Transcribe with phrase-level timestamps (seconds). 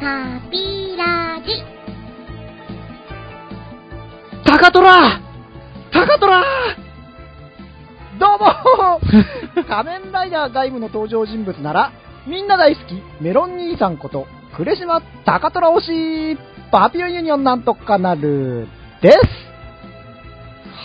[0.00, 1.62] タピラジ。
[4.44, 5.20] タカトラ
[5.92, 6.42] タカトラ
[8.18, 9.00] どうも
[9.68, 11.92] 仮面ライダー鎧武の登場人物なら、
[12.26, 14.26] みんな大好き、メロン兄さんこと、
[14.56, 16.38] 呉島貴虎推し、
[16.70, 18.68] パピオンユニオンなんとかなる、
[19.00, 19.18] です。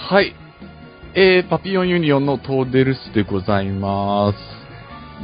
[0.09, 0.36] はい。
[1.16, 4.38] えー、パピオンユニオンのトーデルスでございます。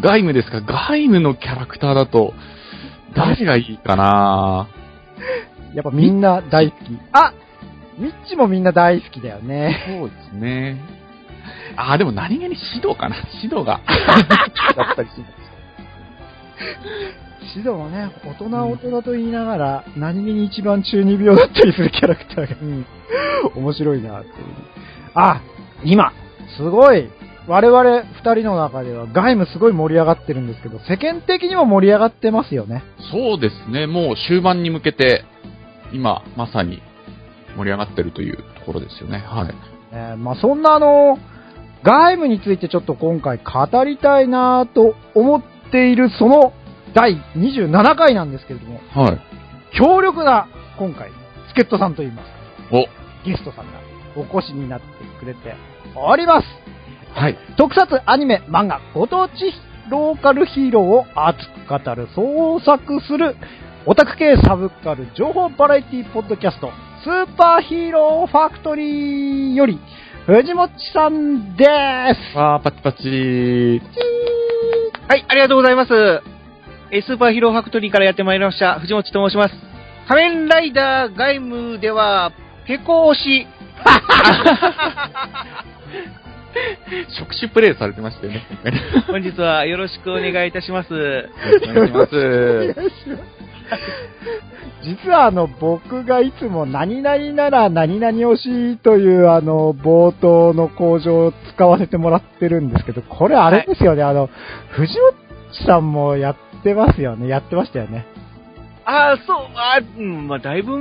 [0.02, 0.62] 外務ですか？
[0.62, 2.34] 外務のキャラクターだと、
[3.16, 4.68] 誰がいいかな？
[5.74, 6.98] やっぱみんな大好き。
[7.12, 7.34] あ
[7.98, 9.86] ミッチもみんな大好きだよね。
[10.00, 10.78] そうですね。
[11.76, 13.16] あー、でも何気に指導かな？
[13.42, 13.82] 指導が。
[14.76, 15.26] だったりする。
[17.54, 22.86] シドもね、大人は大人と言いながら、何気に一番中二病だったりするキャラクターが、うん、
[23.56, 24.36] 面白いなっていう。
[25.16, 25.42] あ、
[25.84, 26.12] 今、
[26.58, 27.10] すごい、
[27.50, 32.84] 我々二人の中では外務すごい盛り上がってるんですけど、世間的にも盛り上がってますよね。
[33.12, 33.88] そうですね。
[33.88, 35.26] もう終盤に向けて、
[35.92, 36.80] 今、まさに
[37.58, 39.18] 盛り上がってるというところですよね。
[39.18, 39.54] はい。
[39.92, 41.18] えーまあそんなあの、
[41.82, 46.54] 外務についてちょっと今回語りたいなと思っているその
[46.94, 49.20] 第27回なんですけれども、はい。
[49.76, 51.10] 強力な今回、
[51.48, 53.80] 助っ人さんといいますか、お、ゲストさんが
[54.16, 54.86] お越しになって
[55.20, 55.56] くれて
[55.96, 56.69] おります。
[57.20, 57.38] はい。
[57.58, 59.34] 特撮アニメ、漫画、ご当地
[59.90, 63.36] ローカルヒーローを熱く語る、創作する、
[63.86, 66.72] オタク系サブカル情報バラエティポッドキャスト、
[67.04, 69.82] スーパーヒーローファクトリーより、
[70.28, 72.38] 藤もっちさんです。
[72.38, 73.82] わー、パチパチ
[75.10, 76.22] はい、ありがとうございます。
[76.92, 79.56] えースーパーヒーローファクトリーからやってまいりました、藤本と申します。
[80.08, 82.32] 仮面ライダー外務では、
[82.66, 83.48] ペコ推し。
[87.20, 88.44] 触手プレイされてましたよね。
[89.08, 90.94] 本日はよろしくお願いいたします。
[90.94, 92.76] お願いします。
[94.84, 104.30] 実はあの、僕がいつも何々なら何々推しというあの、冒頭の工場を使わせてもらってるんですけど、これあれですよね、あの、
[104.70, 108.06] 藤本さんもやってますよね、やってましたよね。
[108.86, 110.78] ああ、そう、あーうん、まあ、だいぶ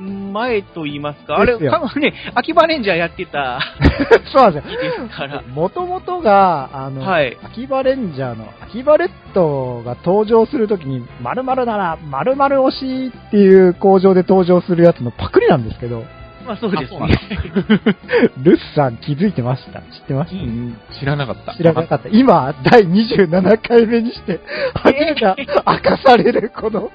[0.00, 1.38] 前と言いますか。
[1.38, 3.60] あれ、多分ね、秋葉レンジャーやってた
[4.32, 4.70] そうなんですよ。
[4.70, 5.42] 日ですから。
[5.42, 16.04] もともとが、あの、はい秋葉レンジャーの、秋葉レッドが登場するときに、〇〇なら〇〇推しっていう工場で登場するやつのパクリなんですけど、
[16.46, 17.96] まあ、そうですね。
[18.42, 21.54] ルスさん気づいてました知ってました、うん、知らなかった。
[21.54, 22.08] 知らなかった。
[22.10, 24.40] 今、第27回目にして、
[24.74, 26.90] 初めて明かされる、この、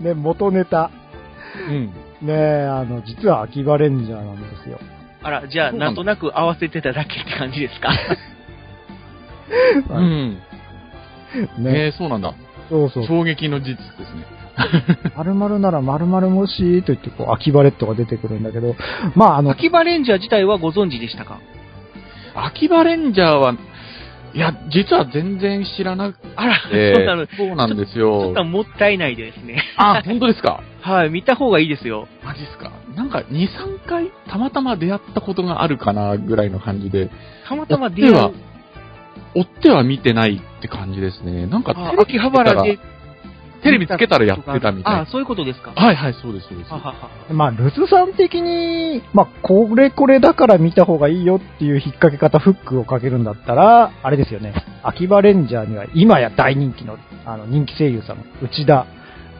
[0.00, 0.90] ね、元ネタ。
[1.68, 1.86] うん。
[1.86, 4.78] ねえ、あの、実は秋葉レンジャーなんですよ。
[5.22, 7.90] あら、じゃあ、なんんとなく合わせてただけって感じですか？
[9.90, 10.38] うん。
[11.58, 12.34] ね、えー、そうなんだ。
[12.68, 13.06] そうそう。
[13.06, 14.24] 衝撃の事実ですね。
[15.16, 18.76] 〇〇なら〇〇もしと言って、こう、秋葉レッドが出てくるんだけど、
[19.14, 21.38] まあ、あの、秋葉レンジャー自体はご存知でしたか？
[22.34, 23.54] 秋葉レンジャーは、
[24.34, 28.44] いや、実は全然知らなくあら、て、そうなそうなんですょっよと。
[28.44, 29.62] もったいないですね。
[29.76, 30.62] あ、本当ですか？
[30.82, 32.08] はい、見た方がいいですよ。
[32.24, 32.72] マジっすか？
[32.96, 37.10] なんか、2、3回、たまたま出会ったことがあるかな、ぐらいの感じで、
[37.48, 38.34] たまたま出会追ってはう。、
[39.34, 41.46] 追っては見てないって感じですね。
[41.46, 42.78] なんか、あテレビ秋葉原で。
[43.62, 45.00] テレビつけたらやってたみたいな。
[45.02, 45.70] あそういうことですか。
[45.76, 46.72] はいはい、そうです、そうです。
[46.72, 46.94] ははは
[47.30, 54.52] まあ、ルズさん的に、まあ、これこれだから見た方がいいよっていう引っ掛け方、フックをかけるんだったら、あれですよね。
[54.82, 58.84] 秋葉レンジャーには今や大人気の、あの、人気声優さんの内田、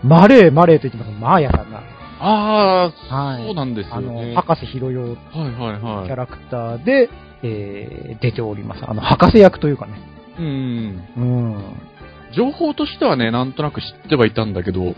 [0.02, 1.82] マレーマレーと言ってますマーヤさんが、
[2.20, 4.34] ああ、はいそうなんですよあね。
[4.34, 6.06] の、博士ひろよはいはいはい。
[6.06, 7.08] キャラクターで、
[7.42, 8.82] えー、出ております。
[8.88, 9.94] あの、博士役というかね。
[10.38, 11.04] うん。
[11.16, 11.20] う
[11.58, 11.62] ん。
[12.34, 14.94] 情報としてはね、なんとなく知ってはいたんだけど、へ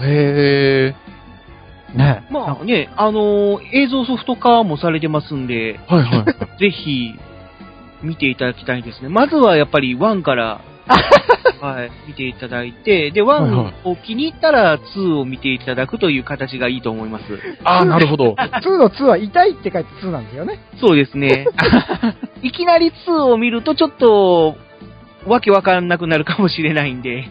[0.00, 0.94] え、
[1.96, 6.24] ねまあね、あのー映像ソフト化もされてますんで、はいはい。
[6.60, 7.14] ぜひ、
[8.02, 9.08] 見ていただきたいですね。
[9.08, 10.60] まずはやっぱり1から、
[11.60, 13.50] はい、見ていただいて、で、はいはい
[13.84, 17.24] 1を気に入ったら2を見ていただくという形がいいと思います。
[17.64, 18.34] ああ、なるほど。
[18.38, 20.60] 2の2は痛いって書いて2なんですよね。
[20.80, 21.46] そうですね。
[22.42, 24.56] いきなり2を見るとちょっと、
[25.26, 27.24] わけわかんなくなるかもしれないんで、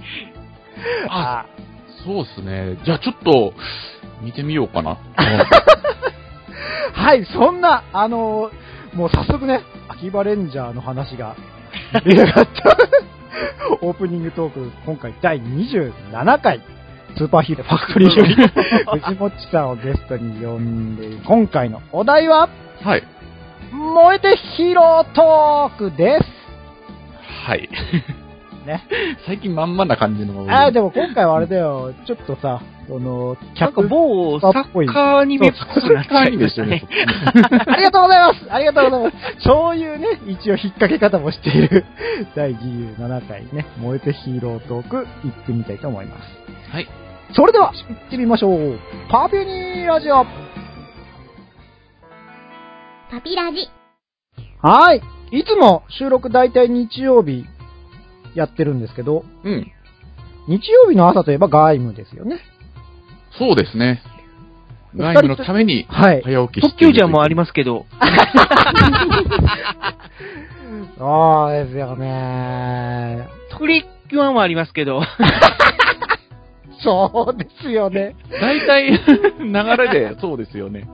[1.10, 1.46] あ、
[2.06, 2.78] そうですね。
[2.84, 3.54] じゃあちょっと、
[4.22, 4.98] 見てみようかな。
[6.94, 11.36] はい、そんな、あのーもう早速ね、秋葉レンジャーの話が
[12.04, 12.78] 出なかった。
[13.82, 16.62] オープニングトーク、今回第27回、
[17.18, 18.36] スーパーヒーローファクトリーより、
[19.02, 22.50] 藤もっちさんをゲストに呼んで今回のお題は、
[22.84, 23.04] はい。
[23.72, 26.26] 燃えてヒーロートークです。
[27.46, 27.70] はい。
[28.66, 28.84] ね。
[29.26, 30.46] 最近まんまな感じの。
[30.50, 36.84] ああ、でも今回はあれだよ、ちょっとさ、その、キなんかャップ、某サッカーアニメっぽくなっちゃいましたね。
[37.68, 41.86] ありがとうございますありがとうございますそういうね、一応引っ掛け方もしている、
[42.36, 46.72] 第27回ね、燃えてヒーロートーク、行ってみたいと思います。
[46.72, 46.88] はい。
[47.36, 48.80] それでは、行ってみましょう。
[49.10, 50.24] パピュニーラジオ
[53.12, 53.70] パピラジ。
[54.62, 55.02] はい。
[55.32, 57.46] いつも収録大体日曜日
[58.34, 59.72] やってるんですけど、うん。
[60.48, 62.40] 日曜日の朝といえば外務ですよね。
[63.38, 64.02] そうですね。
[64.96, 66.22] 外務のためにはい。
[66.24, 67.86] 早起きして特急ジャーもありまますけど、
[70.98, 73.28] そうですよね。
[73.58, 75.02] プリキュアもありますけど、
[76.84, 78.16] そうですよね。
[78.30, 78.32] す。
[78.42, 78.92] 大体、
[79.40, 80.88] 流れで、そうですよね。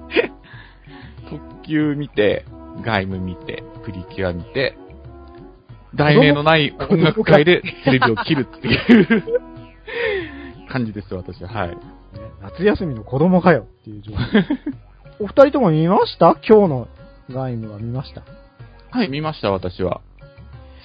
[1.29, 2.45] 特急見て、
[2.83, 4.77] 外務見て、プリキュア見て、
[5.95, 9.23] 題名のない音楽会でテレビを切るっていう
[10.69, 11.49] 感じです、私は。
[11.49, 11.77] はい。
[12.13, 14.17] ね夏休みの子供かよっていう状況。
[15.19, 16.35] お二人とも見ました？
[16.47, 16.87] 今日の
[17.29, 18.23] 外務は見ました？
[18.91, 20.01] はい、見ました、私は。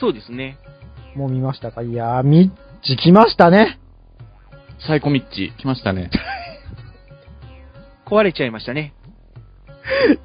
[0.00, 0.58] そうですね。
[1.14, 1.82] もう見ましたか？
[1.82, 3.78] いやー、ミッチ来ましたね。
[4.86, 6.10] サイコミッチ、来ましたね。
[8.06, 8.94] 壊れちゃいましたね。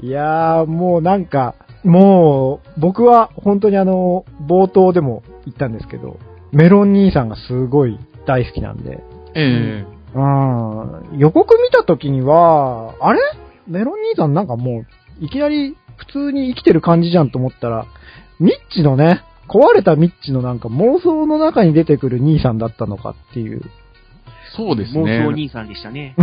[0.02, 6.18] いやー、もうなんか、もう、僕は本当にあの、冒頭でも言ったんですけど、
[6.52, 9.04] メロン兄さんがすごい大好きなんで、
[9.34, 13.20] えうん、予告見た時には、あれ？
[13.68, 14.86] メロン兄さんなんかも
[15.22, 17.86] う、いきなり普通に生きてる感じじゃんと思ったら、
[18.40, 23.70] ミッチのね、壊れたミッチのなんか妄想の中に出てくる兄さんだったのかっていう、え
[24.56, 25.24] そうです妄ね。
[25.26, 26.16] 想兄さんでしたね。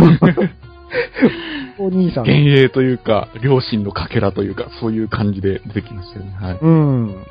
[1.79, 2.25] お兄さん。
[2.25, 6.31] 幻影というか、両親のかけらというか、そういう感じで出てきましたよね。
[6.31, 6.59] はい。
[6.61, 7.25] うん。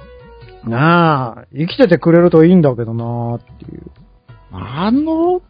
[0.64, 3.82] なあ、生きててくれるといいんだけどなーっていう。
[4.52, 5.40] あの、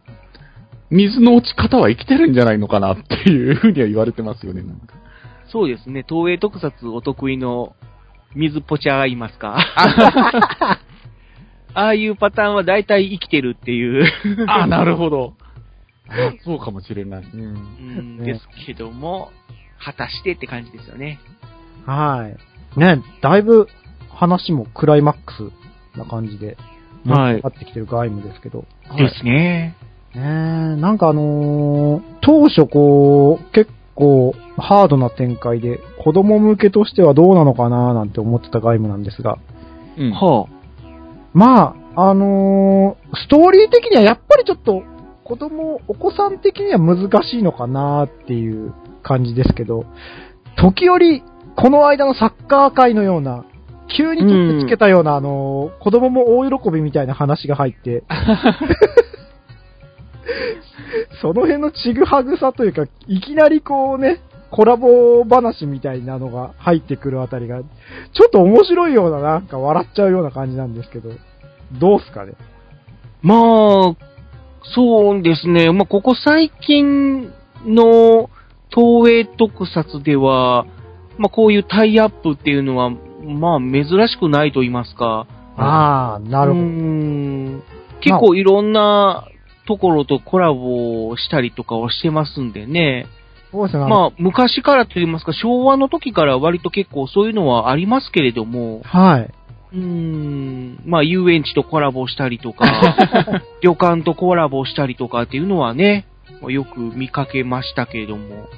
[0.91, 4.95] 水の落ち方は生きてるんじゃないのかなっていうふうには言われてますよね、なんか。
[5.53, 6.05] そうですね。
[6.09, 7.75] 東映特撮お得意の
[8.35, 9.57] 水ポチャがいますか？
[11.73, 14.05] ああいうパターンは大体生きてるっていう、
[14.49, 15.35] あ、なるほど。
[16.11, 17.23] あそうかもしれない。
[17.23, 17.41] うん。
[17.41, 17.45] う
[18.03, 19.31] んねですけども、
[19.79, 21.21] 果たしてって感じですよね。
[21.87, 22.29] は
[22.77, 22.79] い。
[22.81, 23.69] ね、だいぶ
[24.09, 26.57] 話もクライマックスな感じで、
[27.07, 28.65] はいなってきてる外務ですけど。
[28.97, 29.77] ですね。
[30.15, 39.39] ねえ、なんかあのー当初こう、結構ハードな展開で、子供向けとしてはどうなのかななんて思ってた外務なんですが、
[39.97, 40.11] うん。
[40.13, 40.47] は
[41.33, 44.83] まあ、あのーストーリー的にはやっぱりちょっと、
[45.25, 49.85] 子供、お子さん的には難しいのかなっていう感じですけど、
[50.57, 51.23] 時折、
[51.57, 53.45] この間のサッカー界のような、
[53.97, 58.05] 急に取ってつけたような、あのー子供も大喜びみたいな話が入って、
[61.21, 67.67] その辺のちぐはぐさというか、いきなりこうね、コラボ話みたいなのが入ってくるあたりが、ちょ
[68.27, 71.11] っと面白いような、なんか笑っちゃうような感じなんですけど、
[71.79, 72.33] どうすかね？
[73.23, 73.97] まあ、
[74.75, 75.71] そうですね。
[75.73, 77.33] まあ、ここ最近
[77.65, 78.29] の
[78.75, 80.67] 東映特撮では、
[81.19, 85.27] まあ、こういうタイアップっていうのは、まあ、珍しくないと言いますか。
[85.57, 86.65] ああ、なるほど。
[86.65, 87.63] ん
[88.01, 89.29] 結構いろんな
[89.67, 93.07] ところとコラボをしたりとかをしてますんでね。
[93.53, 93.85] そうですね。
[93.87, 99.31] まあ、昔からと言いますか、昭和の時から割と結構そういうのはありますけれども、はい。
[99.73, 102.65] うーん、まあ、遊園地とコラボしたりとか、
[103.63, 106.07] 旅館とコラボしたりとかっていうのはね、
[106.41, 108.49] まあよく見かけましたけれども。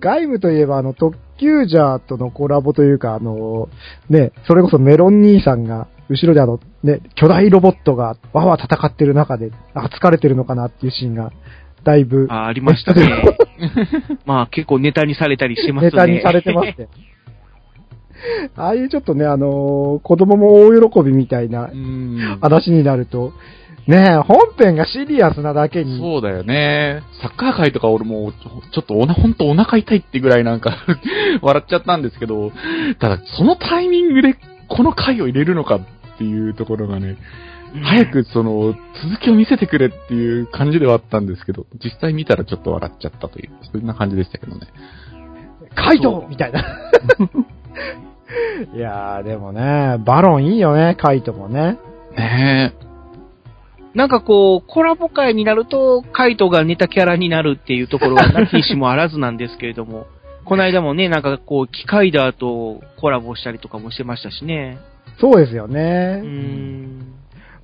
[0.00, 3.68] 外部といえば、あの、特急ジャーとのコラボというか、あの、
[4.08, 11.32] ね、それこそメロン兄さんが、後ろであの、ね、巨大ロボットがわわ戦ってる中で、あ、疲れてるのかなっていうシーンが、
[11.84, 13.08] だいぶ、あありましたね。
[14.26, 15.90] まあ、結構ネタにされたりしてますね。
[15.90, 16.88] ネタにされてますね。
[18.56, 22.38] ああいうちょっとね、あの子供も大喜びみたいなうん。
[22.40, 23.32] 話になると、
[23.86, 27.02] ねえ、本編がシリアスなだけに、そうだよね。
[27.22, 30.76] サッカー界とか俺もちょちょっとおな、ほんとお腹痛いってぐらいなんか
[31.40, 32.52] 笑っちゃったんですけど、
[32.98, 34.36] ただそのタイミングで
[34.68, 35.80] この回を入れるのか
[36.18, 37.18] っていうところがね、うん
[37.72, 38.78] 早くその続
[39.22, 44.66] きを見せてくれっていう感じではあったんですけど、実際見たらちょっと笑っちゃったという、そんな感じでしたけどね。
[45.74, 46.60] カイトみたいな。
[48.74, 51.78] いやー、でもね、バロンいいよね、カイトもね。
[52.16, 52.72] ね
[53.94, 60.06] なんかこう、コラボ会になると、カイトがネタキャラになるっていうところはなきにしもあらずなんですけれども、
[60.44, 64.78] この間もね、なんかこう、機械だとコラボしたりとかもしてましたしね。
[65.20, 66.20] そうですようーね。
[66.20, 67.14] ん。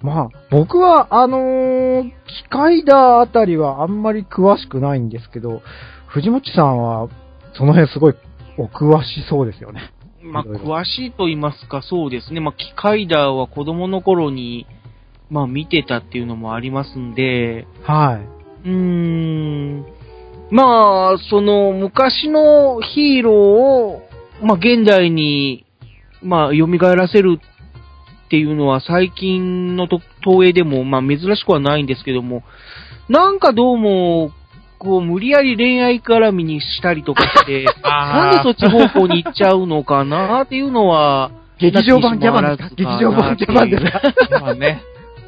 [0.03, 5.63] まあ、僕は、あのー機械だあたりはあんまり詳しくないんですけど、
[6.09, 7.09] 藤本さんは、
[7.55, 8.15] その辺すごい
[8.59, 9.93] お詳しそうですよね。
[10.23, 12.41] まあ、詳しいと言いますか、そうですね。
[12.41, 14.67] まあ、機械ダーは子供の頃に、
[15.31, 18.21] まあ、見てたっていうのもありますんで、は
[18.65, 18.69] い。
[18.69, 19.87] うーん。
[20.51, 24.03] まあ、その、昔のヒーローを、
[24.43, 25.64] まあ、現代に、
[26.25, 32.43] まあ、蘇らせるっていうのは最近のと東映でも、まあ、珍しくはないんですけども、
[33.09, 34.31] なんかどうも、
[34.79, 42.75] こう、無理やり恋愛絡みにしたりとかして、 なんでそっち方向に行っちゃうのかなっていうのは、劇場版ギャバンですか？
[42.75, 43.85] 劇場版ギャバンです
[44.31, 44.41] か？
[44.41, 44.83] まあね。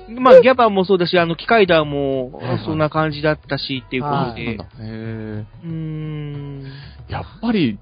[0.09, 4.55] まあ、ギャバンもそうだし、あの、機械ダーもそんな感じだったし、っていうことはいで。
[4.55, 6.62] うーん。
[7.09, 7.79] やっぱり、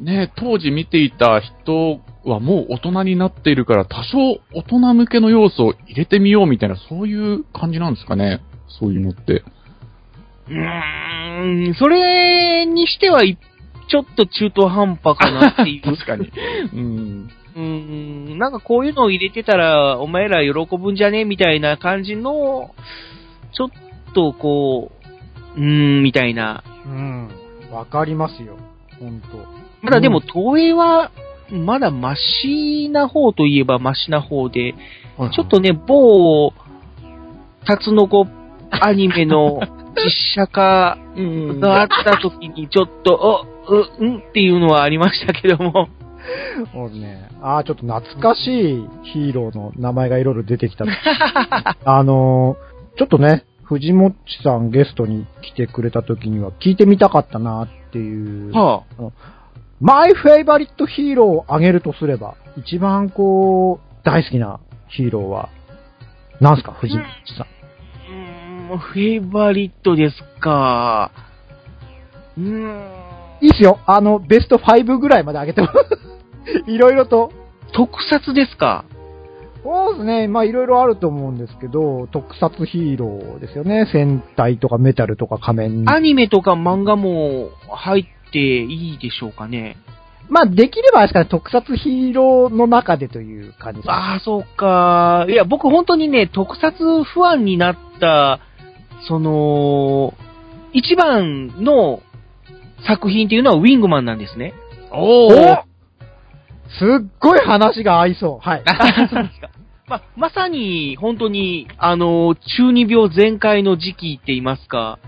[0.00, 8.40] ね、当時見ていた人はもう大人になっているから、多少大人向けの要素を入れてみようみたいな、そういう感じなんですかね。
[8.80, 9.42] そういうのって。
[10.48, 13.38] うーん、それにしてはい、
[13.88, 15.82] ちょっと中途半端かなっていう。
[15.96, 16.30] 確かに。
[16.74, 17.30] うん。
[17.56, 22.74] うーん、なんかこういうのを入れてたら、お前ら喜ぶんじゃねみたいな感じの、
[23.52, 23.68] ちょっ
[24.14, 24.92] とこ
[25.56, 26.62] う、うーん、みたいな。
[26.86, 27.28] うん。
[27.72, 28.56] わかりますよ。
[29.00, 29.57] ほんと。
[29.82, 31.10] まだでも、東映は、
[31.50, 34.74] まだマシな方といえばマシな方で、
[35.32, 36.52] ちょっとね、某、
[37.64, 38.26] タツノコ
[38.70, 39.60] アニメの
[39.96, 45.88] 実写化うん、があった時にちょっと、お、う、うんっていうのはありましたけども。
[46.74, 50.84] もうね、ああ、ちょっと懐かしいヒーローの名前がいろいろ出てきた。
[51.84, 52.68] あのー
[52.98, 58.52] ちょっとね、藤もっちさんゲストに来てくれた時には聞いてみたかったなっていう。
[58.52, 58.82] は
[59.80, 65.50] マイフェイバリットヒーローを挙げるとすれば、一番こう、大好きなヒーローは、
[66.40, 67.46] なんすか、藤もっちさん。
[67.46, 67.46] あ、
[68.70, 71.12] うーん、フェイバリットですか。
[72.36, 72.98] うーん、
[73.40, 73.78] いいっすよ。
[73.86, 75.68] あの、ベスト5ぐらいまで上げても。
[76.66, 77.32] いろいろと。
[77.72, 78.84] 特撮ですか。
[79.62, 80.28] そうですね。
[80.28, 83.86] まあいろいろあると思うんですけど、特撮ヒーローですよね。
[83.92, 85.84] 戦隊とかメタルとか仮面。
[85.86, 89.76] アニメとか漫画も入っていいでしょうかね。
[90.28, 93.94] まあできればあれですかね、特撮ヒーローの中でという感じですね。
[93.94, 95.26] ああ、そうか。
[95.28, 98.40] いや、僕本当にね、特撮不安になった、
[99.06, 100.14] その、
[100.72, 102.02] 一番の
[102.86, 104.52] 作品っていうのはウィングマンなんですね。
[104.92, 105.62] おおー
[106.78, 108.46] すっごい話が合いそう。
[108.46, 108.62] はい。
[109.08, 109.50] そうですか。
[109.86, 114.98] まあ、まさに、本当に、あの、中二病全開の時期って言いますか、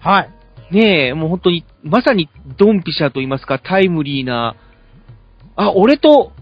[0.00, 0.30] はい。
[0.72, 4.56] ねえ、もう本当に、まさにドンピシャと言いますか、タイムリーな、
[5.54, 6.32] あ、俺と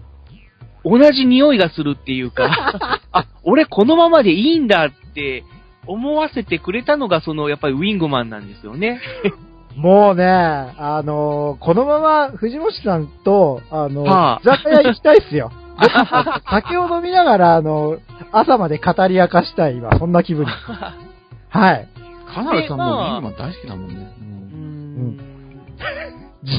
[0.83, 5.43] 同じ匂いがするっていうか、 あ、俺このままでいいんだって
[5.85, 9.01] 思わせてくれたのが、その、やっぱりウィングマンなんですよね。
[9.75, 15.51] もうね、あのーこのまま藤本さんと、あの、はあ居酒屋行きたいっすよ。
[16.49, 17.97] 酒を飲みながら、あの、
[18.31, 20.51] 朝まで語り明かしたい、今、そんな気分に。
[21.49, 21.87] はい。
[22.33, 23.95] カナダさんもでまあウィングマン大好きだもんね。
[23.95, 24.31] うん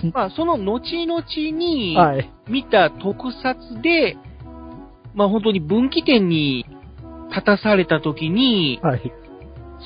[0.09, 1.25] んまあ、その後々
[1.57, 2.31] に、はい。
[2.49, 4.17] 見た特撮で、
[5.15, 6.67] まあ本当に分岐点に
[7.31, 9.13] 立たされた時に、はい。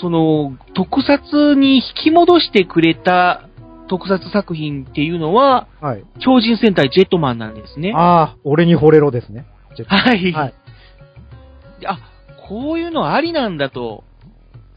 [0.00, 3.48] その特撮に引き戻してくれた
[3.88, 6.04] 特撮作品っていうのは、はい。
[6.20, 7.92] 超人戦隊ジェットマンなんですね。
[7.94, 9.46] ああ、俺に惚れろですね。
[9.86, 10.32] はい。
[10.32, 10.54] はい。
[11.80, 11.98] であ、
[12.48, 14.04] こういうのありなんだと。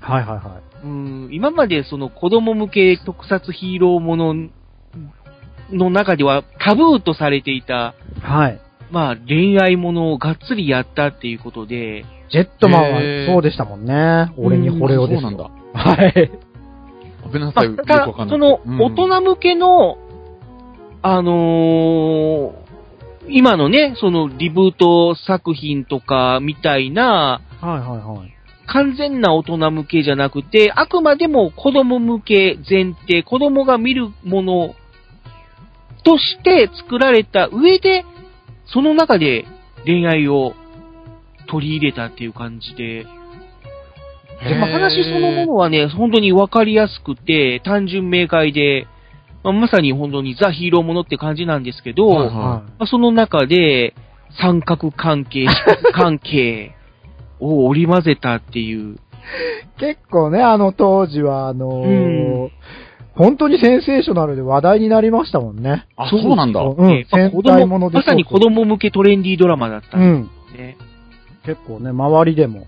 [0.02, 4.36] はいはいはうん、今までその子供向け特撮ヒーローもの
[5.72, 8.22] の中ではタブーとされていた、い。
[8.22, 8.62] はい。
[8.92, 14.32] まあ恋愛ものをがっつりやったっていうことで、ジェットマンはそうでしたもんね。
[14.38, 15.30] 俺に惚れろですよ。
[15.30, 15.50] そうなんだ。
[15.74, 16.32] はい。
[17.24, 18.38] ごめんなさい、よくまあただわかんない。
[18.38, 19.98] その、うん大人向けの、
[21.02, 22.70] あのー
[23.32, 28.39] 今のね、そのリブート作品とかみたいな、はいはいはい。
[28.72, 34.76] 完全な大人向けじゃなくて、あくまでも子供向け前提、子供が見るもの
[36.04, 38.06] として作られた上で、
[38.68, 39.46] その中で
[39.86, 40.54] 恋愛を
[41.48, 43.06] 取り入れたっていう感じで、
[44.44, 48.88] でまあ、話そのものはね、本当にわかりやすくて、単純明快で、
[49.44, 52.34] まあ、まさに本当にザ・ヒーローものって感じなんですけど、はいはい。
[52.34, 53.96] まあ、その中で、
[54.40, 56.76] 三角関係、四角関係
[57.40, 58.98] を織り交ぜたっていう。
[59.80, 62.52] 結構ね、あの当時は、あのーうん
[63.16, 65.88] 本当にセンセーショナルで話題になりましたもんね。
[65.98, 66.62] あ、そうなんだ。
[66.62, 70.24] うん、え戦隊ものでまさに子供向けトレンディードラマだったうんん。
[70.24, 70.78] ですね。
[71.46, 72.66] 結構ね、周りでも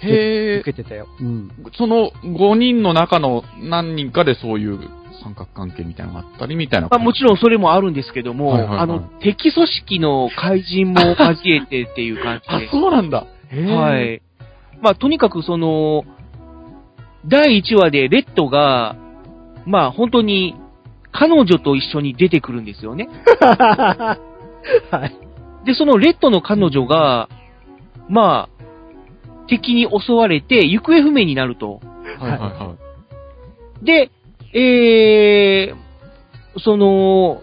[0.00, 0.58] へえ。
[0.60, 1.06] 受けてたよ。
[1.20, 1.50] うん。
[1.78, 4.80] その5人の中の何人かでそういう
[5.22, 6.88] 三角関係みたいなのがあったりみたいな。
[6.88, 12.70] まあもちろんそれもあるんですけども、はいはいはいあの、敵組織の怪人も交えてっていう感 あじ、で。
[12.72, 13.26] そうなんだ。
[13.60, 14.22] はい。
[14.80, 16.04] まあとにかくその、
[17.26, 18.96] 第1話でレッドが、
[19.66, 20.56] まあ本当に
[21.12, 23.08] 彼女と一緒に出てくるんですよね。
[23.38, 24.18] は
[25.06, 25.16] い。
[25.66, 27.28] で、そのレッドの彼女が、
[28.08, 28.62] まあ、
[29.48, 31.80] 敵に襲われて行方不明になると。
[32.18, 32.74] はいはいは
[33.82, 33.84] い。
[33.84, 34.10] で、
[34.54, 37.42] えー、その、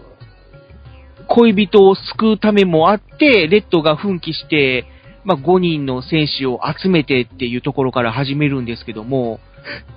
[1.28, 4.84] 恋人を救うためもあって、レッドが奮起して、
[5.24, 9.40] まあ、5人の戦士を集めてっていうところから始めるんですけども、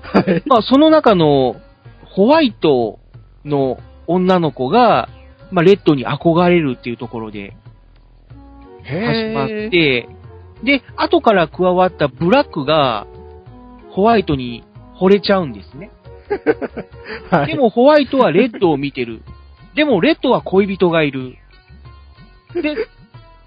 [0.02, 0.44] はい。
[0.46, 1.56] まあ、その中の
[2.06, 3.00] ホワイト
[3.46, 3.78] の
[4.08, 5.10] 女の子が、
[5.52, 7.56] まあ、レッドに憧れるっていうところで
[8.84, 9.48] 始まっ。
[9.48, 10.10] て、
[10.64, 13.08] で、後から加わったブラックが、
[13.92, 14.64] ホワイトに
[15.00, 15.92] 惚れちゃうんですね。
[17.30, 17.48] はい。
[17.48, 19.22] でもホワイトはレッドを見てる。
[19.76, 21.38] でもレッドは恋人がいる。
[22.54, 22.76] で、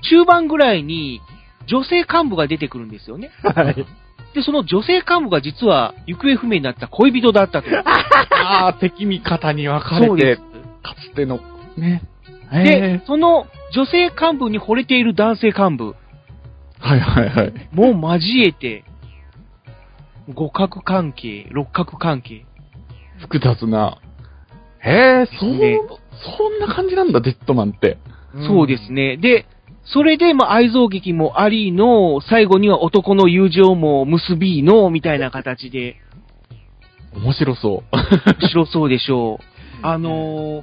[0.02, 1.20] 中盤ぐらいに
[1.66, 3.30] 女性幹部が出てくるんですよね。
[3.42, 3.74] はい。
[4.34, 7.68] で、その女性幹部が実は行方不明になった恋人だったと。
[7.78, 10.36] ああ、敵味方に分かれて、
[10.82, 11.40] かつての、
[11.76, 12.02] ね。
[12.52, 15.96] でえ、その女性幹部に惚れている男性幹部
[16.78, 17.68] はいはいはい。
[17.72, 18.84] も交えて、
[20.32, 22.44] 五角関係、六角関係。
[23.18, 23.98] 複雑な。
[24.80, 25.80] へえ、そう、ね
[26.36, 27.98] そんな感じなんだ、デッドマンって。
[28.46, 29.16] そうですね。
[29.16, 29.46] で、
[29.92, 35.96] それで、まあ、愛憎劇もありの、最後には男の友情も結びの、みたいな形で、
[37.14, 37.96] 面白そう。
[38.40, 39.44] 面白そうでしょう。
[39.86, 40.62] あの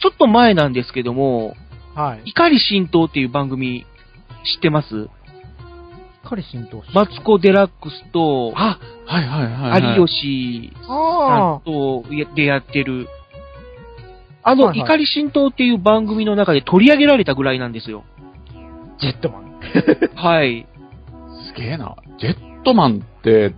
[0.00, 1.56] ちょっと前なんですけども、
[1.96, 2.30] はい。
[2.30, 3.84] 怒り浸透っていう番組
[4.44, 5.08] 知ってます？
[6.22, 9.98] 彼浸透しマツコ・デラックスと、あ、はいはいはい、はい。
[9.98, 13.08] 有吉さあんとやでやってる、
[14.42, 18.04] あの、はいはい怒り浸透っていう番組の中で取り上げられたぐらいなんですよ。
[18.96, 19.58] あ、ジェットマン。
[20.14, 20.66] はい。
[21.54, 21.96] すげえな。
[22.18, 23.52] ジェットマンって、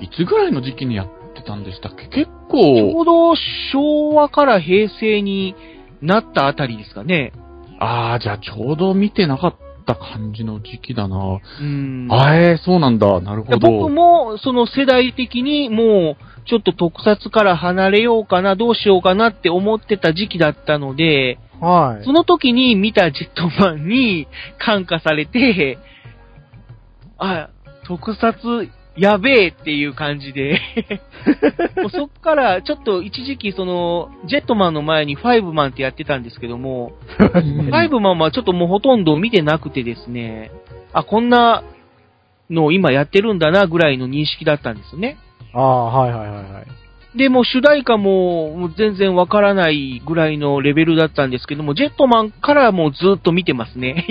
[0.00, 2.06] いつぐらいの時期にやってたんでしたっけ？
[2.08, 3.34] 結ち構、ょうど
[3.72, 5.54] 昭和から平成に
[6.00, 7.32] なったあたりですかね。
[7.78, 11.40] ああ、じゃあちょうど見てなかった感じの時期だな。
[11.60, 12.08] うん。
[12.10, 13.20] あえー、そうなんだ。
[13.20, 13.58] なるほど。
[13.58, 22.04] 僕も、その世代的にもう、ちょっと特撮から離れようかな、どうしようかなって思ってた時期だったので、はい。
[22.04, 24.26] その時に見たジェットマンに
[24.58, 25.78] 感化されて、
[27.18, 27.50] あ、
[27.86, 30.60] 特撮やべえっていう感じで、
[31.80, 40.50] もうそっからちょっと一時期その、ジェットマンの前にファイブマンってやってたんですけども、うんファイブマンはちょっともうほとんど見てなくてですね、
[40.92, 41.62] あ、こんな
[42.50, 45.16] のを今やってるんだなぐらいの認識だったんですよね。
[45.54, 46.82] ああ、はいはいはいはい。
[47.16, 54.06] で、もう主題歌も全然わからないぐらいのレベルだったんですけども、ジェットマンからもうずっと見てますね。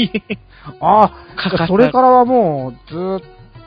[0.79, 3.21] ああ、それからはもう、ずーっ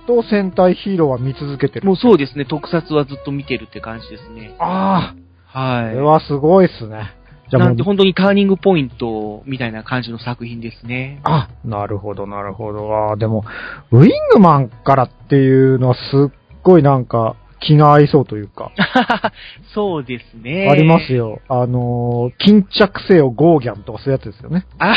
[0.06, 1.86] と戦隊ヒーローは見続けてる。
[1.86, 4.54] もうそうですね、特撮はずっと見てるって感じですね。
[4.58, 5.14] あ
[5.52, 7.14] あ、はこれはすごいっすね。
[7.50, 11.20] じゃなんで本当にターニングポイントみたいな感じの作品ですね。
[11.24, 12.90] あ、なるほどなるほど。
[12.92, 13.44] ああ、でも、
[13.92, 18.72] ウィングマンからっていうのはすっごいなんか、気が合いそうというか、
[19.74, 20.68] そうですね。
[20.70, 21.12] あります。
[21.12, 21.40] よ。
[21.48, 24.66] あのー、巾着せよゴーギャンとかそういうやつですよね。
[24.78, 24.96] あ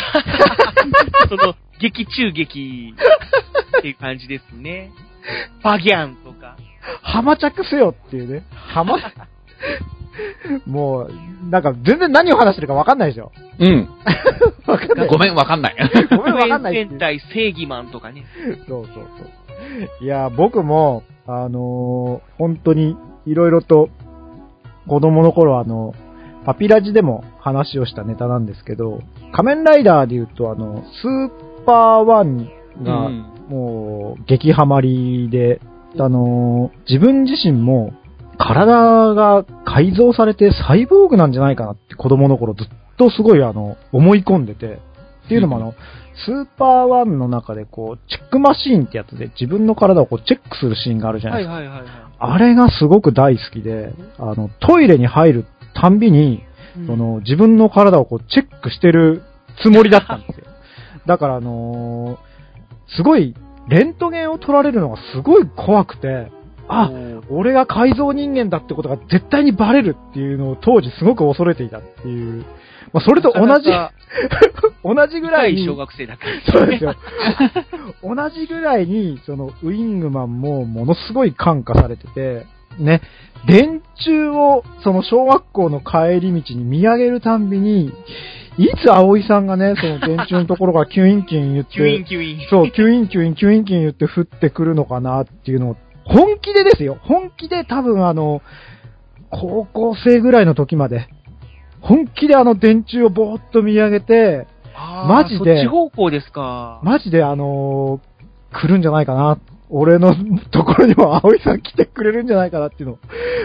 [1.30, 2.94] その、劇中劇
[3.78, 4.92] っていう感じですね。
[5.64, 6.58] バギャンとか。
[7.02, 8.44] 浜着せよっていうね。
[8.52, 8.98] 浜、
[10.66, 11.14] もう、
[11.50, 13.32] なんか全然何を話してるかわかんないでしょ。
[13.60, 13.90] うん。
[14.66, 15.08] わかんない。
[15.08, 15.76] ごめん、わかんない。
[16.10, 18.26] ごめんわかんない戦隊正義マンとかね。
[18.68, 20.04] そうそうそう。
[20.04, 23.90] いや、僕も、あのー本当に、いろいろと、
[24.88, 25.94] 子供の頃あの、
[26.46, 29.02] パピラジでも話をしたネタなんですけど、
[29.34, 32.50] 仮面ライダーで言うと、あの、スーパーワン
[32.82, 33.34] が、うん。
[33.50, 35.60] もう、激ハマりで、
[36.00, 37.92] あのー自分自身も、
[38.38, 44.80] 体が改造されてサイボーグなんじゃないかなって子供の頃ずっとすごいあの、思い込んでて、
[45.26, 45.74] っていうのもあの、
[46.26, 51.54] スーパーワンの中でこう、チェックマシーンってやつで自分の体をこうチェックするシーンがあるじゃなですか。
[51.54, 51.92] はいいはいはいはい。
[52.20, 56.44] あれがすごく大好きで、あの、トイレに入るたんびに、
[56.78, 59.22] うんその、自分の体をこう、チェックしてる
[59.62, 60.46] つもりだったんですよ。
[61.06, 62.28] だから、あのー
[62.96, 63.36] すごい、
[63.68, 66.32] レントゲンを撮られるのがすごい怖くて、
[66.70, 66.92] あ、
[67.30, 72.46] 俺が改造人間だってことが絶対にバレるっていうのを当時すごく恐れていたっていう
[72.94, 73.70] まあ、それと同じ、
[74.84, 76.52] 同じぐらい小、学生だった。
[76.52, 76.96] そうですよ。
[78.04, 82.46] 同じぐらいに、その、ウィングマンもものすごい感化されてて、
[82.80, 83.02] ね、
[83.48, 87.92] 電柱を、その小学校の帰り道に見上げるたんびに、
[88.58, 92.48] いつ葵さんがね、その電柱のところからキュインキュイン言って、キュインキュイン。
[92.50, 96.98] そう、キュインキュイン、キュインキュイン言って降ってくるのかなっていうのを、本気でですよ。
[97.02, 98.42] 本気で多分あの、
[99.30, 101.08] 高校生ぐらいの時まで、
[101.88, 106.80] 本気であの電柱をぼーっと見上げて、マジでそっち方向ですか。
[106.84, 108.18] マジであのー
[108.50, 109.38] 来るんじゃないかな。
[109.70, 110.16] 俺の
[110.52, 113.00] ところにも葵さん来てくれるんじゃないかなっていうのを、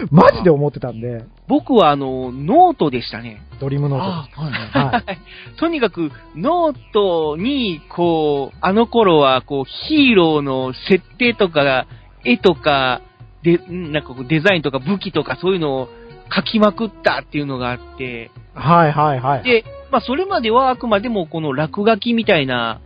[0.09, 3.41] マジで思ってたんで、僕はあの、ノートでしたね。
[3.59, 5.19] ドリームノートあはいはい。
[5.59, 11.85] とにかく、ノートに、こう、あの頃は、こう、ヒーローの設定とか、
[12.23, 13.01] 絵とか、
[13.43, 15.89] で、んなんかこうデザインとか武器とかそういうのを
[16.35, 19.43] 書きまくったっていうのがあって、はいはいはい。
[19.43, 22.81] で、まあそれまではあくまでもこの落書きみたいな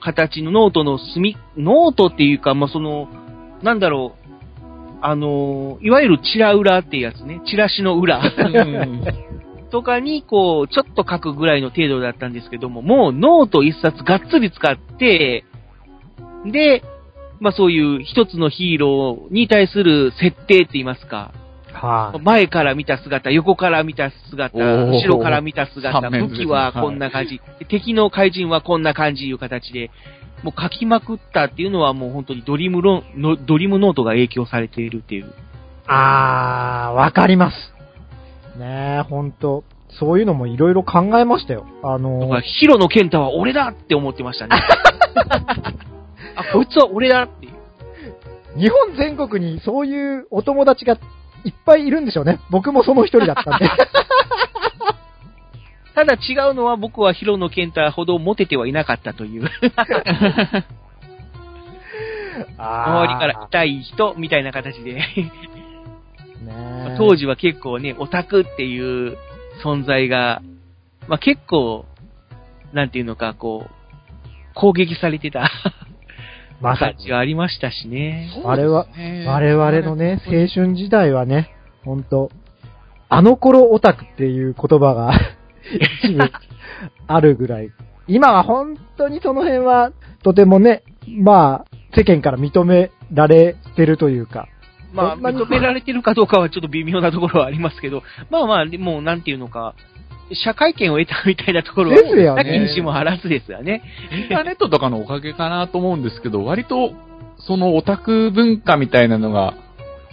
[0.00, 3.08] 形のノートの隅、ノートっていうか、まあその、
[3.62, 4.26] なんだろう、
[5.02, 8.18] あの、いわゆるチラ裏っていうやつね、チラシの裏。
[8.18, 9.04] うん。
[9.70, 15.44] とかに、こう、ちょっと書くぐらいの程度だったんですけども、もうノート一冊がっつり使って、
[16.44, 16.82] で、
[17.40, 21.32] まあそういう一つのヒーローに対する設定って言いますか、
[21.76, 22.20] はい。
[22.20, 29.90] 前から見た姿、横から見た姿、後ろから見た姿、武器はこんな感じ、で敵の怪人はこんな感じいう形で、
[30.42, 35.32] もう書きまくったっていうのはもう本当にドリームロのドリームノートが影響されているっていう。
[35.86, 38.58] あー、わかります。
[38.58, 39.64] ねえ、ほんと。
[39.98, 41.66] そういうのもいろいろ考えましたよ。
[41.82, 44.56] あのだから、ヒロの健太は俺だって思ってましたね。
[46.36, 47.52] あ、こいつは俺だっていう。
[48.58, 50.98] 日本全国にそういうお友達が
[51.44, 52.40] いっぱいいるんでしょうね。
[52.50, 53.68] 僕もその一人だったんで。
[55.94, 59.48] ただ違うのは僕はヒロの健太ほどモテてはいなかったという。
[62.58, 65.02] 周りから痛い人みたいな形で。
[66.98, 69.16] 当時は結構ね、オタクっていう
[69.62, 70.42] 存在が、
[71.08, 71.86] まあ結構、
[72.72, 73.70] なんていうのか、こう、
[74.54, 75.50] 攻撃されてた
[76.60, 78.30] まさにありましたしね。
[78.44, 81.50] あれはそうですね我々のね、青春時代はね、
[81.84, 82.30] ほんと、
[83.08, 85.12] あの頃オタクっていう言葉が
[86.04, 86.30] 一部
[87.06, 87.70] あるぐらい。
[88.08, 89.92] 今は本当にその辺は
[90.22, 94.48] とてもね、まあ、世間から認められてるというか。
[94.92, 99.74] まあ、認められてるかどうかはちょっと微妙なところはありますけど、まあまあ、でもうなんていうのか、
[100.32, 103.82] 社会権を得たみたいなところは、ですよねなきにしもあらずですよね。
[104.12, 106.92] インターネットとかのおかげかなと思うんですけど、割と、
[107.38, 109.54] そのオタク文化みたいなのが、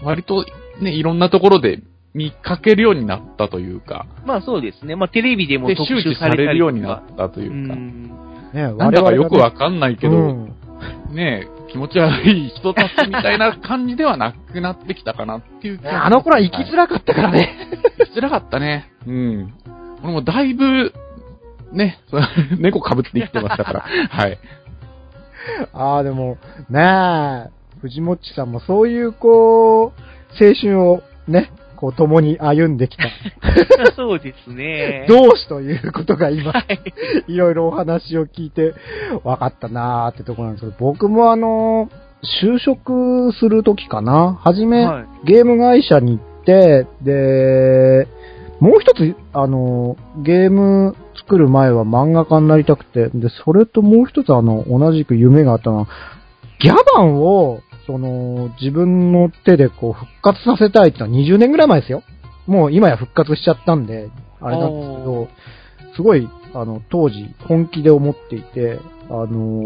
[0.04, 0.46] 割と
[0.82, 1.82] ね、いろんなところで
[2.14, 4.96] 見かけるようになったというか、まあそうですね。
[4.96, 8.08] まあテレビでもで、特周知さ集されたりれるようになったといううか、ん。
[8.54, 10.56] ね、なんだかよくわかんないけど、うん
[11.12, 17.70] ね気持ち悪い人たちみたいな感じではなくなってきたかなっていうあの頃は生きづらかったからね。
[17.98, 18.92] 生きづらかったね。
[19.08, 19.54] うん。
[20.04, 20.94] 俺もだいぶ、
[21.72, 22.00] ね、
[22.60, 23.86] 猫被って生きてましたから。
[24.12, 24.38] はい。
[25.74, 26.38] ああ、でも、
[26.70, 27.50] ねえ、
[27.82, 33.04] 藤もっちさんもそういう、こう、青春をね、こう、共に歩んできた、
[33.96, 35.06] そうですね。
[35.08, 36.60] 同志ということが今、は
[37.28, 38.74] いいろいろお話を聞いて
[39.24, 41.90] 分かったなーってところなんですけど、僕もあの、
[42.42, 48.08] 就職するときかな、はじめ、はいゲーム会社に行って、で、
[48.64, 55.88] もう一つ、あの、ゲーム作る前は漫画家になりたくて、で、それともう一つあの、同じく夢があったのは、
[56.62, 62.04] ギャバンを、その、自分の手でこう、復活させたいってのは20年ぐらい前ですよ。
[62.48, 65.28] もう今や復活しちゃったんで、あれなんですけど、
[65.98, 69.66] すごい、あの、当時、本気で思っていて、あの、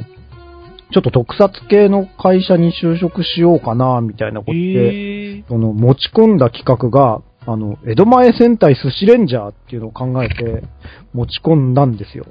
[0.91, 5.43] ちょっと特撮系の会社に就職しようかな、みたいなことで。
[5.47, 10.63] その持ち込んだ企画が、あの、江戸前戦隊寿司レンジャーっていうのを考えて
[11.13, 12.25] 持ち込んだんですよ。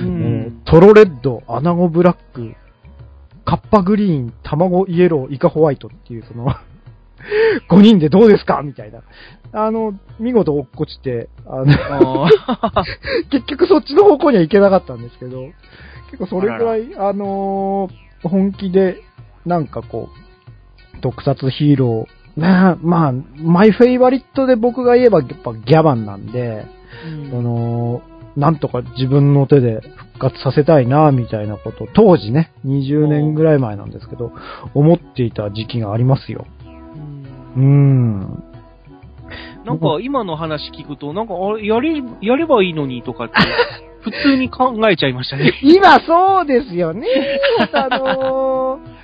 [0.00, 0.52] うもんう。
[0.64, 2.54] トロレッド、アナゴブラック、
[3.44, 6.48] カッパグリーン、卵イエロー、イカホワイトっていうその、
[7.70, 9.02] 5人でどうですかみたいな。
[9.52, 12.26] あの、見事落っこちて、あの、
[13.30, 15.42] 結局そっちの方向には行けなかったんですけど、
[16.10, 19.02] 結構それくらい、あのー本気で、
[19.44, 20.08] なんかこ
[20.96, 26.66] う、特撮ヒーロー、ねえまあ、マイフェイバリットで僕が言えばやっぱギャバンなんで、
[27.06, 28.02] うんその、
[28.36, 34.32] なんとか自分の手で復活させたいな、みたいなこと、当時ね、20年ぐらい前なんですけど、
[34.74, 36.46] 思っていた時期がありますよ。
[36.66, 38.44] うんうーん。
[39.64, 43.34] なんか今の話聞くと、なんか、あれ、やれ、やればいいのにとかって、
[44.02, 45.52] 普通に考えちゃいましたね。
[45.62, 47.08] 今そうですよね。
[47.72, 48.95] あのー、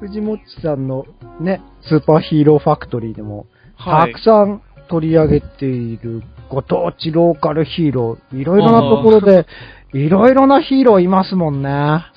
[0.00, 1.04] 藤もっちさんの
[1.40, 4.24] ね、スーパーヒーローファクトリーでも、はいたく。
[4.24, 9.46] さん取り上げているご当地ローカルヒーロー、いろいろなところで、
[9.94, 11.70] いろいろなヒーローいますもんね。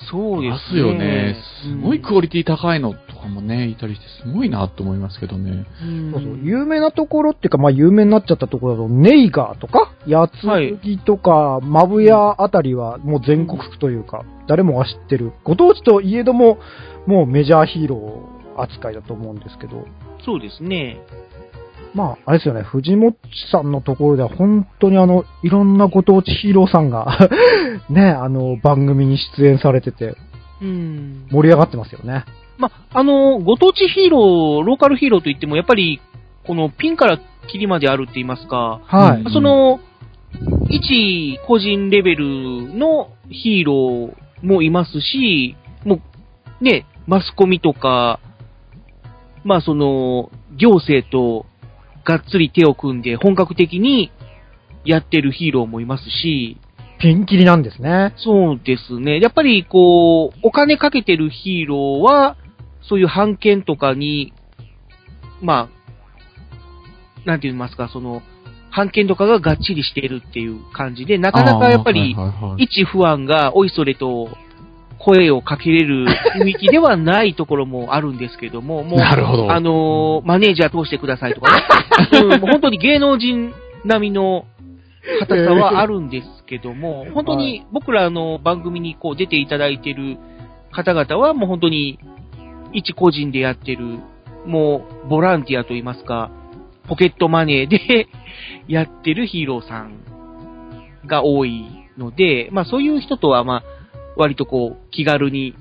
[0.10, 0.78] そうでます。
[0.78, 1.38] よね。
[1.63, 5.65] すごいクオリリティ高いのとかもね、いたりして、すごいなと思いますけどね。
[6.13, 15.32] そうそう有名なところっていうか、まあ有名になっちゃったところだと、ネイガーとか、八つ木とか、マブヤあたりはもう全国区というか、誰もが知ってる。
[15.46, 16.58] ご当地といえども、
[17.06, 19.86] もうメジャーヒーロー扱いだと思うんですけど、
[20.26, 21.02] そうですね。
[21.94, 23.18] まあ、あれですよね、藤もっち
[23.52, 27.30] さんのところでは本当にあの、いろんなご当地ヒーローさんが、
[27.90, 30.16] ね、あの、番組に出演されてて、
[30.62, 31.28] うん。
[31.32, 32.24] 盛り上がってますよね。
[32.58, 36.00] まあ、あの、ご当地ヒーロー、ローカルヒーローといっても、やっぱり、
[36.46, 39.22] このピンからキリまであるって言いますか、はい。
[39.22, 39.80] うんその、
[40.70, 46.00] 一個人レベルのヒーローもいますし、も
[46.62, 48.20] う、ね、マスコミとか、
[49.44, 51.46] まあその、行政と
[52.04, 54.12] がっつり手を組んで本格的に
[54.86, 56.58] やってるヒーローもいますし、
[57.00, 58.14] ピンキリなんですね。
[58.18, 59.20] そうですね。
[59.20, 62.38] やっぱりこう、お金かけてるヒーローは、
[62.84, 64.34] そういう判件とかに、
[65.42, 65.70] ま
[67.26, 68.22] あ、なんて言いますか、その、
[68.70, 72.16] 判件とかががっちりしてるっていう感じで、なかなかやっぱり、
[72.58, 74.30] 一不安がおいそれと
[75.04, 76.06] 声をかけれる
[76.40, 79.52] 雰囲気ではないところもあるんですけども、もう、なるほど。
[79.52, 81.64] あのーマネージャー通してくださいとかね。
[82.22, 84.46] うん、もう本当に芸能人並みの
[85.20, 90.18] 硬さはあるんですけども、 本当に僕らの番組にこう出ていただいてる
[90.72, 92.00] 方々はもう本当に
[92.72, 94.00] 一個人でやってる、
[94.46, 96.30] もうボランティアといいますか、
[96.88, 98.08] ポケットマネーで
[98.68, 99.94] やってるヒーローさん
[101.06, 101.66] が多い
[101.98, 103.64] ので、まあそういう人とはまあ
[104.22, 105.56] 割とこう気軽に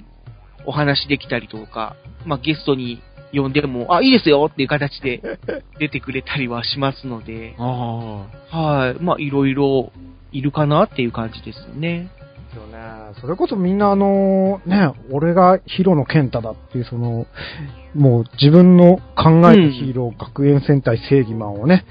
[0.67, 1.97] お話できたりとか、
[2.27, 5.39] まあゲストに呼んでも、あ、いいですよっていう形で
[5.79, 9.03] 出てくれたりはしますので、あはい。
[9.03, 9.93] まあいろいろ
[10.33, 12.09] いるかなっていう感じですよね。
[12.51, 12.79] ですよね。
[13.21, 17.27] それこそみんなあの、ね、俺がヒロの健太だっていうその、
[17.95, 21.85] もう自分の考えるヒーロー、学園戦隊正義マンをね、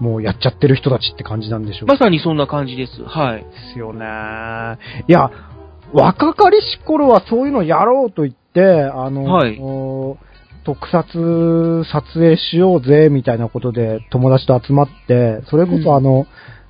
[0.00, 3.04] もうやっちゃってる人たちって感じなんでしょうまさにそんな感じです。
[3.04, 3.40] はい。
[3.42, 4.06] ですよね。
[5.06, 5.30] いや、
[5.92, 10.18] 若かりし頃はそういうのやろうと言って、あの、はいお
[10.62, 16.26] 特撮撮影しようぜ、みたいなことで友達と集まって、それこうんそあの、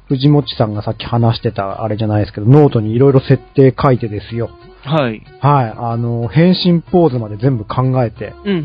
[0.06, 4.50] 藤もちさんがさっき話してたあれじゃないですけど、ノートにいろいろ設定書いてですよ。
[4.82, 5.22] はい。
[5.40, 5.74] はい。
[5.76, 8.58] あの、変身ポーズまで全部考えて、うん、うん、う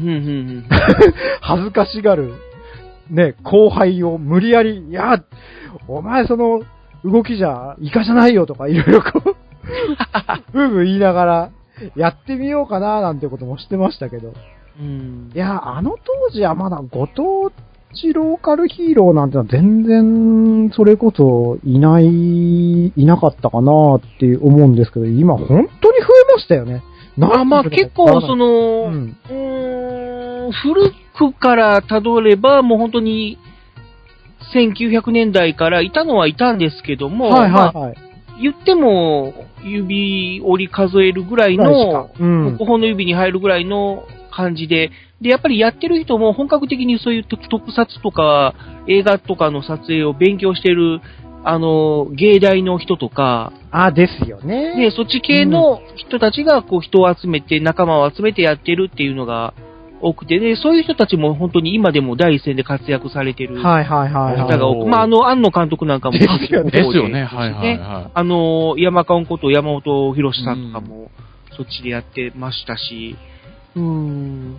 [0.59, 0.65] ん、
[1.41, 2.33] 恥ずかしがる、
[3.09, 5.23] ね、後輩を無理やり、いや、
[5.87, 6.61] お前その
[7.03, 9.34] 動きじゃ、イカじゃないよとかいろいろこう、
[10.53, 11.51] ブーブー言いながら、
[11.95, 14.33] やってみようかななんてこともしてましたけど。
[14.79, 15.31] うん。
[15.33, 17.51] いや、あの当時はまだご当
[17.93, 25.67] 地ローカルヒーローなんてのは全然、それこそいない、いなかったかなって思うんですけど、今本当に増
[26.29, 26.83] えましたよね。
[27.21, 33.37] あまあ結構その、の、う、うんーん、古くから辿れば、もう本当に、
[34.53, 38.04] 1900年代からいたのはいたんですけども、はいまあはいはい。
[38.41, 48.53] 言っても、指折り数えるぐらいのか、うん5本の指に入るぐらいの感じで、で、やっぱりやってる人も本格的にそういう特特撮とか
[48.87, 51.01] 映画とかの撮影を勉強してる、
[51.43, 54.75] あの、芸大の人とか、あ、ですよね。
[54.75, 59.53] ね、そっち系の人たちがこう人を集めて、仲間を集めてやってるっていうのが
[60.07, 64.57] 多くて、で、そういう人たちも本当に今でも第一線で活躍されてる方はいはいはいはい。
[64.59, 71.09] が多く、まあ、あの、庵野監督なんかもですよねですよね、はいはいはあの、山川こと山本博さんとかも、
[71.57, 73.17] そっちでやってましたし、
[73.75, 74.55] うん。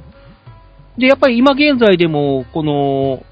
[0.99, 3.23] で、やっぱり今現在でも、この、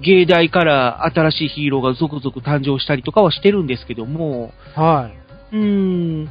[0.00, 5.10] 芸大から新しいヒーローが続々誕生したりとかはしてるんですけども、は
[5.52, 5.56] い。
[5.56, 6.24] うん。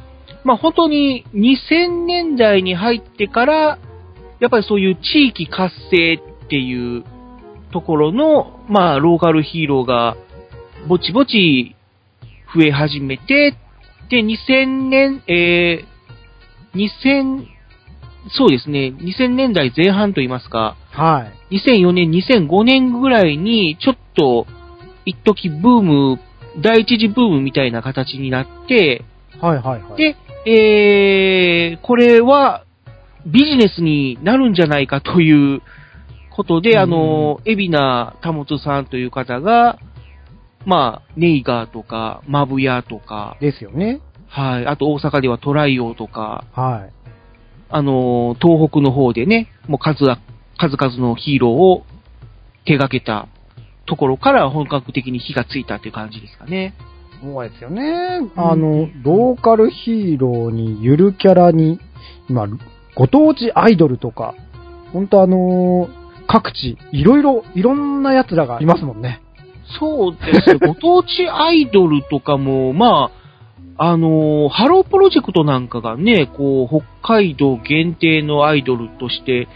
[0.44, 3.78] まあ本当に2000年代に入ってから、
[4.40, 7.04] やっぱりそういう地域活性っていう
[7.72, 10.16] ところの、まあローカルヒーローが
[10.88, 11.74] ぼちぼち
[12.54, 13.56] 増え始めて、
[14.10, 17.44] で、2000年、えー、2000、
[18.30, 21.56] そうですね、2000年代前半といいますか、はい。
[21.56, 24.46] 2004年、2005年ぐらいに、ちょっと、
[25.04, 26.20] 一時ブーム、
[26.60, 29.04] 第一次ブームみたいな形になって、
[29.40, 29.96] はいはいはい。
[29.96, 30.16] で、
[30.50, 32.64] えー、これは
[33.28, 35.62] ビジネスになるんじゃないかという
[36.30, 39.78] ことで、あの、海老名保さんという方が、
[40.64, 44.00] まあ、ネイガーとか、マブヤとか、ですよね。
[44.28, 44.66] はい。
[44.66, 46.92] あと大阪ではトライオーとか、はい。
[47.70, 50.18] あの、東北の方でね、もう数は、
[50.58, 51.84] 数々のヒーローを
[52.64, 53.28] 手掛けた
[53.86, 56.74] ところから本格的に火がついたっていう感じですかね。
[57.22, 58.20] そうですよね。
[58.36, 61.80] あの、ローカルヒーローに、ゆるキャラに、
[62.28, 62.46] 今、
[62.98, 64.34] ご当地アイドルとか、
[64.92, 69.22] ほんとあのー各地、いろいろ、いろんな奴らがいますもんね。
[69.80, 70.58] そうですね。
[70.66, 73.10] ご当地アイドルとかも、ま
[73.78, 79.46] あ、あのーハロープロジェクトなんかがね、こう、北海道限定のアイドルとして、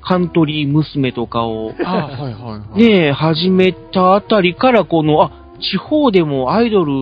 [0.00, 1.72] カントリー娘とかを。
[2.76, 6.92] ねえ、始めたあたりから、この、あ、地方でもアイドル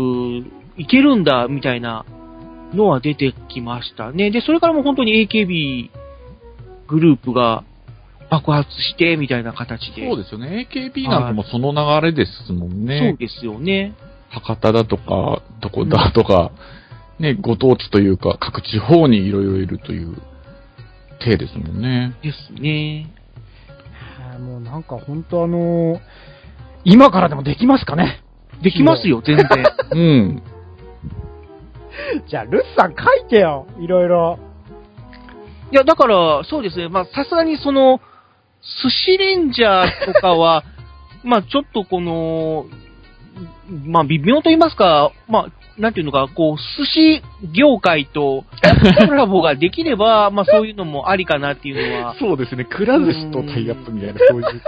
[0.78, 2.04] いけるんだ、みたいな
[2.74, 4.30] のは出てきましたね。
[4.30, 5.90] で、それからもう本当に AKB
[6.88, 7.64] グループが
[8.30, 10.08] 爆発して、みたいな形で。
[10.08, 10.68] そうですよね。
[10.72, 13.16] AKB なんかもその流れですもんそうね。
[13.18, 13.94] ですよね。
[14.28, 16.52] 博多だとか、どこだとか、
[17.18, 20.16] ね、ご当地というか、各地方にいろいろいるという
[21.18, 22.14] 体ですもんね。
[22.22, 23.12] ですね。
[24.38, 26.00] もうなんかほんとあのー
[26.84, 28.22] 今からでもできますかね？
[28.62, 29.46] できますよ、全然。
[29.90, 30.42] うん。
[32.26, 33.66] じゃあ、ルスさん書いてよ。
[33.78, 34.38] いろいろ。
[35.72, 36.88] いや、だから、そうですね。
[36.88, 38.00] まあ、さすがにその、
[38.82, 40.64] 寿司レンジャーとかは、
[41.22, 42.66] まあ、ちょっとこの、
[43.86, 45.46] まあ、微妙と言いますか、まあ、
[45.78, 48.44] なんていうのか、こう、寿司業界と
[49.06, 52.14] コラボができれば、まあ、そういうのもありかなっていうのは。
[52.18, 52.64] そうですね。
[52.64, 54.62] くら寿司とタイアップみたいな、そういう。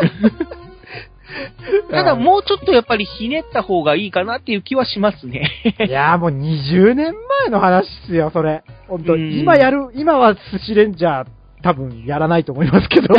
[1.90, 5.50] ただ、もうちょっとやっぱりひねった方がいいかなっていう気はしますね。
[5.86, 8.62] いやーもう20年前の話っすよ、それ。
[8.88, 11.26] 本当うん今やる、今は寿司レンジャー
[11.62, 13.14] 多分やらないと思いますけど。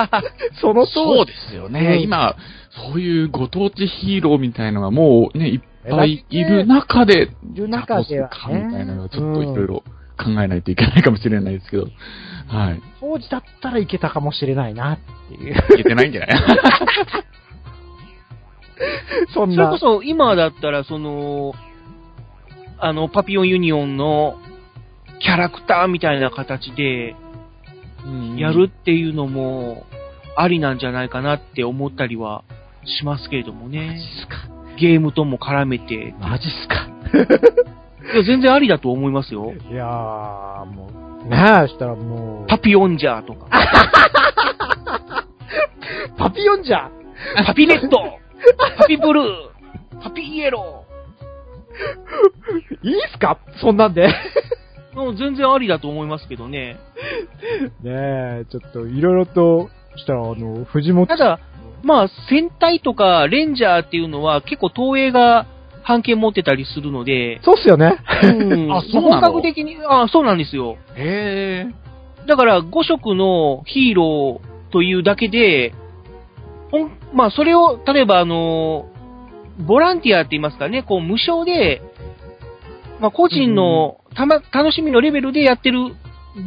[0.60, 1.80] そのそうでですよね。
[1.96, 2.36] うん今、
[2.92, 9.82] そういうご当地ヒーローみたいのがもうね、いっぱいいる中で、いる中では、どうするかみたいなのはちょっといろいうんろ
[10.18, 11.88] 考えないといけないかもしれないですけど、
[12.48, 12.82] はい。
[13.00, 15.54] 当時だったらいけたかもしれないなっていう。
[15.54, 16.36] いけてないんじゃない？
[19.34, 19.78] そんなそれこ。
[19.78, 21.54] そ今だったら、その、
[22.78, 24.38] あの、パピオンユニオンの
[25.20, 27.14] キャラクターみたいな形で
[28.36, 29.86] やるっていうのも
[30.36, 32.44] ありなんじゃないかなって思ったりは
[32.84, 34.00] しますけれどもマジっね。
[34.20, 34.36] すか。
[34.78, 36.14] ゲームとも絡めて。
[36.20, 36.86] マジっすか。
[38.12, 39.54] いや、全然ありだと思いますよ。
[39.70, 40.90] いやー、も
[41.24, 43.46] う、ねえ、したらもう、パピオンジャーとか。
[46.16, 46.90] パピヨンじゃん
[47.46, 48.18] パピレッド
[48.78, 50.84] パピブルーパピイエロ
[52.82, 53.38] いいっすか？
[53.60, 54.06] そんなんで。
[54.08, 56.78] ねーもう全然ありだと思いますけどね。
[57.84, 61.38] え、ちょっといろいろと、したらあの、藤本ただ、
[61.82, 65.46] まあ、戦隊とかレンジャーっていうのは結構東映が
[65.82, 67.98] 半径持ってたりするので、そうっすよね。
[68.22, 68.26] う
[68.66, 69.20] ん あそうなの？
[69.20, 70.78] 本格的に、あ、そうなんですよ。
[70.96, 72.26] へえ。
[72.26, 75.74] だから5色のヒーローというだけで、
[77.12, 78.86] まあ、それを、例えばあの、
[79.66, 81.82] ボランティアって言いますかね、こう、無償で、
[83.00, 85.94] まあ、個人のたま、楽しみのレベルでやってる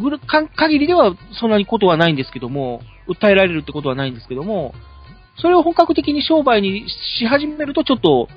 [0.02, 4.74] ぐるか限りでは、そんなにことはないんですけども、訴えられるってことはないんですけども、
[5.38, 6.86] それを本格的に商売に
[7.20, 8.28] し始めると、ちょっと、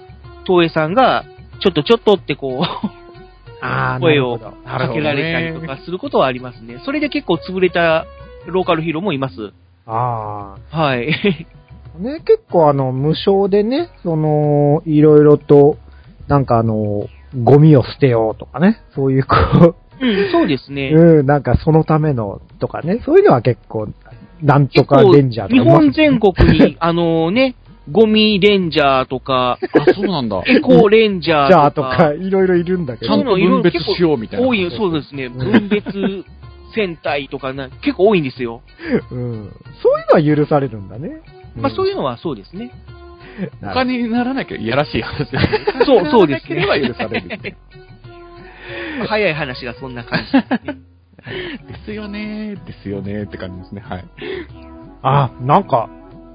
[0.47, 1.25] 東映さんが、
[1.61, 3.03] ちょっとちょっとってこう、
[4.01, 4.53] 声をか
[4.93, 6.81] けられたりとかすることはありますね。
[6.85, 8.07] それで結構潰れた
[8.47, 9.53] ローカルヒーローもいます。
[9.87, 11.47] あはい。
[11.95, 11.99] あ。
[11.99, 15.79] ね、結構あの、無償でね、その、いろいろと、
[16.29, 17.09] なんかあの、
[17.43, 20.91] ゴミを捨てようとかね、そういうこうん、そうですう、ね。
[20.91, 23.89] うん、なんかそのためのとかね、そういうのは結構、
[24.43, 27.55] なんとかレンジャーと日かいます本全国に、あのね、
[27.91, 30.43] ゴミレンジャーとか、あ、そうなんだ。
[30.47, 33.25] エコレンジャじゃあとーとか、か、いろいろいるんだけどちゃん。
[33.25, 34.47] と分別しようみたいな。
[34.47, 35.85] 多い、そうですね、分別
[36.75, 38.63] 戦隊とかな、結構多いんですよ。
[39.11, 39.53] うん。
[39.83, 41.21] そういうのは許されるんだね。
[41.57, 42.73] まあそういいうのはそうですね。
[43.63, 43.69] うん。
[43.69, 45.49] 他にならなきゃいやらしい話だね。
[45.87, 47.29] そうそうですねならなければ許される。
[47.39, 47.57] で
[49.09, 50.79] 早い話がそんな感じですね。
[51.87, 53.83] すよねですよねって感じですね。
[53.85, 54.05] はい。
[55.03, 55.89] あ、なんか、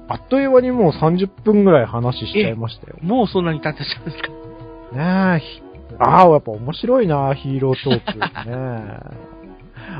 [0.08, 2.96] あっという間にもう30分ぐらい話しちゃいましたよ。
[3.02, 4.28] もうそんなに経ってしまうんですか？
[4.96, 5.62] ねえ、ひ
[5.98, 8.18] ああ、やっぱ面白いな、ヒーロートーク。
[8.18, 9.00] ねえ。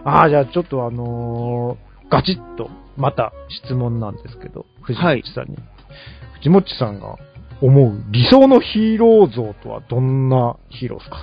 [0.05, 3.33] ああ、じゃあちょっとあのーガチッと、また
[3.65, 5.57] 質問なんですけど、藤本さんに。
[6.41, 7.17] 藤本さんが
[7.63, 11.17] 思う理想のヒーロー像とはどんなヒーローですか？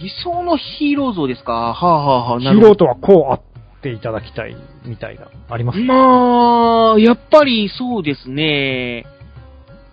[0.00, 1.52] 理想のヒーロー像ですか？
[1.52, 2.48] はあ、はあはあ、ヒ。
[2.48, 3.40] ーローとはこうあっ
[3.78, 4.56] っていただきたい
[4.86, 9.04] みたいな、ありますまあ、やっぱりそうですね。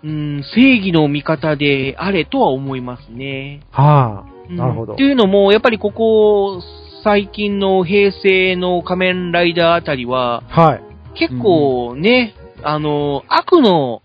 [0.02, 3.60] うん、正義の味方であれとは思いますね。
[3.70, 6.62] はあ、うんなるほどっていうのも、やっぱりここ、
[7.04, 10.82] 最近の平成の仮面ライダーあたりは、はい。
[11.18, 14.02] 結構ね、あの、悪の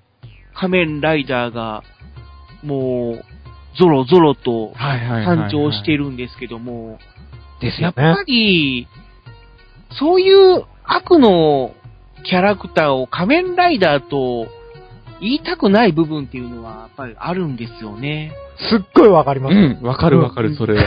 [0.55, 1.83] 仮面ライダーが、
[2.63, 3.25] もう、
[3.77, 6.97] ゾロゾロと誕生してるんですけども、
[7.61, 8.23] ですよやっぱね。
[8.25, 8.87] り、
[9.99, 11.73] そういう悪の
[12.23, 14.47] キャラクターを仮面ライダーと
[15.21, 18.33] 言いたくない部分っていうのはやっぱりあるんですよね。
[18.69, 19.53] すっごいわかります。
[19.53, 20.83] うん、わかるわかる、それは。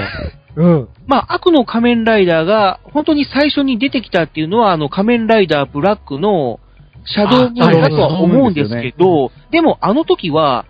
[0.56, 0.88] うん。
[1.06, 6.60] まあ、悪の仮面ライダーが本当に最初に出てきたっていうのは、あの仮面ライダーブラックの
[7.04, 10.66] シャドウムーンだとは思うんですけど、でもあの時は、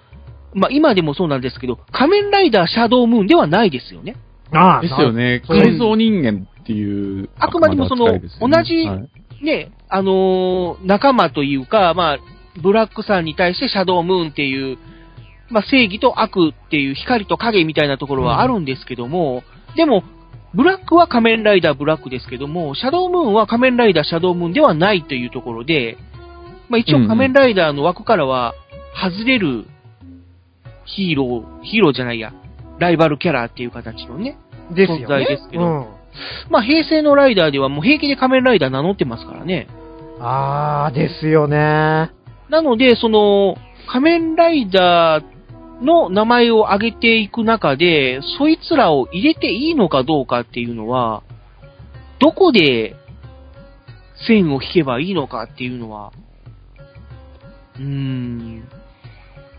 [0.55, 4.17] まあ今でもそうなんですけど、仮面ライダーシャドウムーンではないですよね。
[4.53, 5.43] ああ、ですよね。
[5.47, 7.31] 改造人間っていう。
[7.39, 9.09] あくまでもその同じはい
[9.43, 12.19] ね、あのー仲間というか、まあ、
[12.63, 14.79] ブラックさんに対してシャドウムーンっていう、
[15.51, 19.43] まあ、正義と悪っていう光と影みたいなところはあるんですけども、
[19.77, 20.03] でも、
[20.55, 25.97] ブラックは仮面ライダーブラックですけども、シャドウムーンは仮面ライダーシャドウムーンではないというところで、
[26.69, 28.55] まあ一応仮面ライダーの枠からは
[29.01, 29.67] 外れる
[30.85, 32.33] ヒーロー、ヒーローじゃないや、
[32.79, 34.37] ライバルキャラっていう形のね。
[34.75, 35.05] ですよね。
[35.05, 35.87] 存在ですけどうん。
[36.51, 39.69] まあ平成のライダーではもう平気で仮面ライダー名乗ってますからね。
[40.21, 42.11] ああ、ですよね。
[42.51, 43.57] なので、その、
[43.87, 45.25] 仮面ライダー
[45.81, 51.23] の名前を挙げていく中で、そいつらを入れていいのかどうかっていうのは、
[52.19, 52.97] どこで
[54.27, 56.13] 線を引けばいいのかっていうのは、
[57.77, 58.69] うーん、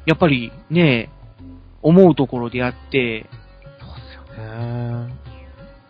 [0.05, 1.09] やっぱりね、
[1.82, 5.09] 思うところであって、へー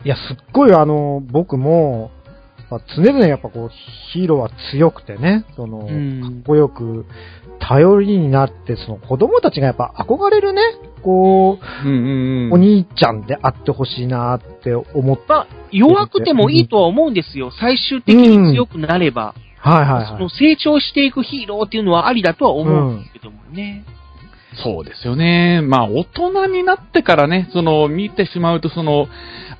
[0.03, 2.09] いや、すっごいあの、僕も、
[2.71, 3.69] まあ常々やっぱこう、
[4.13, 7.05] ヒーローは強くてね、その、うんかっこよく、
[7.59, 10.61] 頼りになって、その子供たちがやっぱ憧れるね、
[11.03, 12.53] こう、うんうんうん。
[12.53, 15.33] お兄ちゃんであってほしいなって思った。
[15.33, 17.51] まあ、弱くてもいいとは思うんですよ。
[17.59, 19.35] 最終的に強くなれば。
[19.57, 20.29] はいはいはいその。
[20.29, 23.85] 成長していくヒーローっていうのはありだとは思うんですけどもね。
[24.63, 25.61] そうですよね。
[25.61, 29.07] まあ、大人になってからね、その、見てしまうと、その、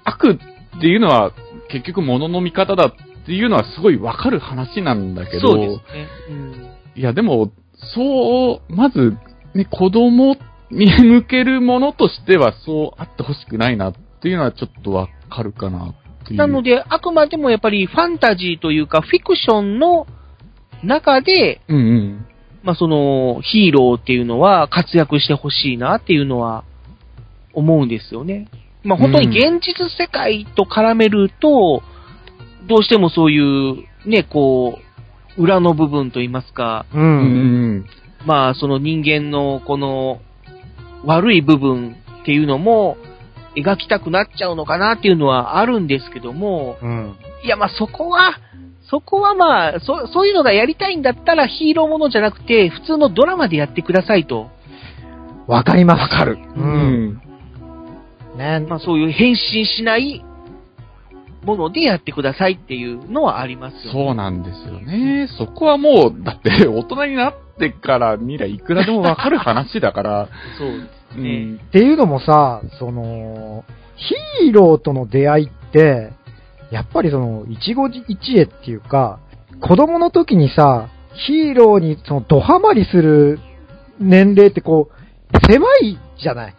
[0.03, 0.38] 悪
[0.78, 1.32] っていうのは、
[1.72, 6.07] 結局物の見方だっていうのはすごいわかる話なんだけど、そうですね。
[6.30, 7.51] うんいや、でも、
[7.95, 9.17] そう、まず、
[9.53, 10.36] ね、子供
[10.69, 16.38] に向けるものとしては、そうあってほしくないなっていうのはちょっとわかるかなっていう。
[16.38, 20.05] なので、あくまでもやっぱりファンタジーというか、フィクションの
[20.84, 22.26] 中で、うんうん。
[22.63, 26.63] まあその、ヒーローっていうのは活躍してほしいなっていうのは
[27.53, 28.49] 思うんですよね。
[28.84, 31.84] まあ本当に現実世界と絡めると、
[32.67, 34.79] どうしてもそういう、ね、こ
[35.38, 36.97] う、裏の部分といいますか、う。
[36.97, 37.86] うんうんん。
[38.25, 40.19] まあその人間のこの
[41.05, 42.97] 悪い部分っていうのも
[43.55, 47.15] 描きたくなっちゃうのかなっていうのはあるんですけども、うん。
[47.43, 48.38] いやまあそこは、
[48.89, 54.49] そこはまあ、そそういうのがやりたいんだったらヒーローものじゃなくて、普通のドラマでやってくださいと。
[55.47, 56.01] わかります。
[56.01, 56.38] わかる。
[56.55, 56.59] う。
[56.59, 57.21] うんん。
[58.42, 58.66] ね。
[58.68, 60.24] まあそういう変身しない
[61.44, 63.92] ものでやってくださいっていうのはありますよね。
[63.92, 65.28] そうなんですよね。
[65.38, 70.76] そこはもう、だって、 大人になってから見りゃいくらでもわかる話だから、 そうで
[71.14, 71.46] すうね。
[71.46, 71.56] ん。
[71.56, 73.64] っていうのもさ、その、
[73.96, 76.12] ヒーローとの出会いって、
[76.72, 79.20] やっぱりその、一期一会っていうか、
[79.60, 83.39] 子供の時にさ、ヒーローにその、ドハマりする
[84.00, 86.56] 年齢ってこう、狭いじゃない。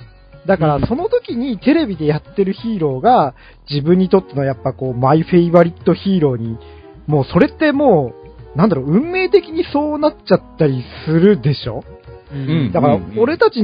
[0.46, 0.80] だかうん。
[0.82, 3.34] ら、その時にテレビでやってるヒーローが、
[3.70, 6.58] 自分にとってのやっぱこう、マイフェイバリットヒーローに、
[7.06, 8.12] もうそれっても
[8.54, 11.84] う、なんだろう、運命的にそうなっちゃったりするでしょ？
[12.32, 12.72] うん。
[12.72, 13.62] だから俺たち、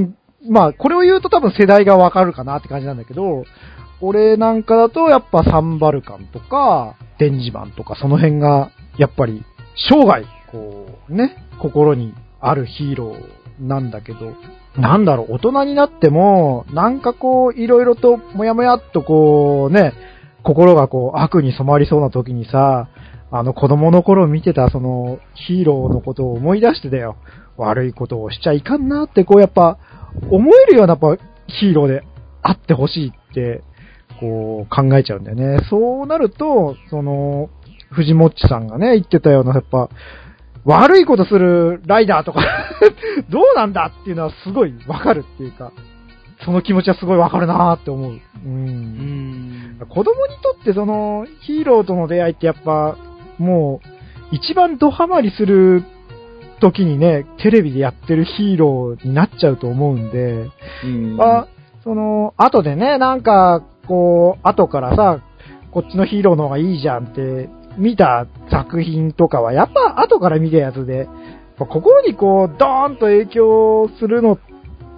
[0.48, 3.44] まあ、これを言うと多分世代がわかるかなって感じなんだけど、
[4.00, 9.42] 俺なんかだとやっぱサンバルカンとか、デンジマンとかその辺が、やっぱり
[9.90, 14.34] 生涯、こう、ね、心にあるヒーローなんだけど、
[14.78, 19.92] なんだろう、大人になっても、なんかこう、いろいろと、もやもやっとこう、ね、
[20.42, 22.88] 心がこう、悪に染まりそうな時にさ、
[23.30, 27.16] あの子供の頃見てたそのヒーローのことを思い出してだよ。
[27.58, 29.78] 悪いことをしちゃいかんなって、こうやっぱ、
[30.30, 32.04] 思えるようなやっぱヒーローで
[32.42, 33.62] あってほしいって、
[34.20, 35.60] こう考えちゃうんだよね。
[35.68, 37.50] そうなると、その、
[37.90, 39.88] 藤もっちさんがね、言ってたような、やっぱ、
[40.68, 42.40] 悪いことするライダーとか、
[43.30, 45.72] どうなんだっていうのはすごいわかるっていうか、
[46.44, 48.12] その気持ちはすごいわかるなーって思う。
[48.12, 48.20] う。
[48.44, 49.86] うんん。
[49.88, 52.96] 子供にとってその、ヒーローとの出会いってやっぱ、
[53.38, 53.88] もう、
[54.30, 55.84] 一番ドハマりする
[56.60, 60.50] 時にね、テレビでやってるヒーローになっちゃうと思うんで、
[60.84, 61.48] うんまあ、
[61.82, 65.20] その、後でね、なんか、こう、後からさ、
[65.70, 67.48] こっちのヒーローの方がいいじゃんって、
[67.78, 71.08] 見た作品とかは、やっぱ後から見たやつで、
[71.58, 74.38] 心にこう、ドーンと影響するのっ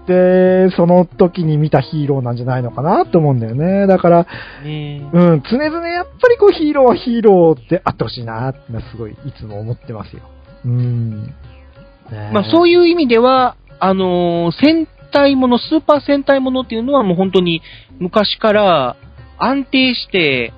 [0.06, 3.86] て、その時に見たヒーローなんじゃないのかなと思うんだよね。
[3.86, 4.26] だから、
[4.64, 8.60] ねうん、常々やっぱりこうヒーローはヒーローってあってほしいなって
[8.90, 10.22] すごいいつも思ってますよ。
[10.64, 11.34] うん。
[12.32, 17.62] まあそういいう意味では、あのー戦隊もの、スーパー戦隊ものっていうのはもう本当に
[17.98, 18.96] 昔から
[19.38, 20.52] 安定して、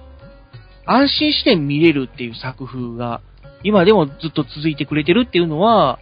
[0.86, 3.20] 安心して見れるっていう作風が、
[3.64, 5.98] 今でもずっと続いてくれてるっていうのは、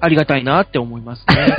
[0.00, 1.56] ありがたいなって思いますね。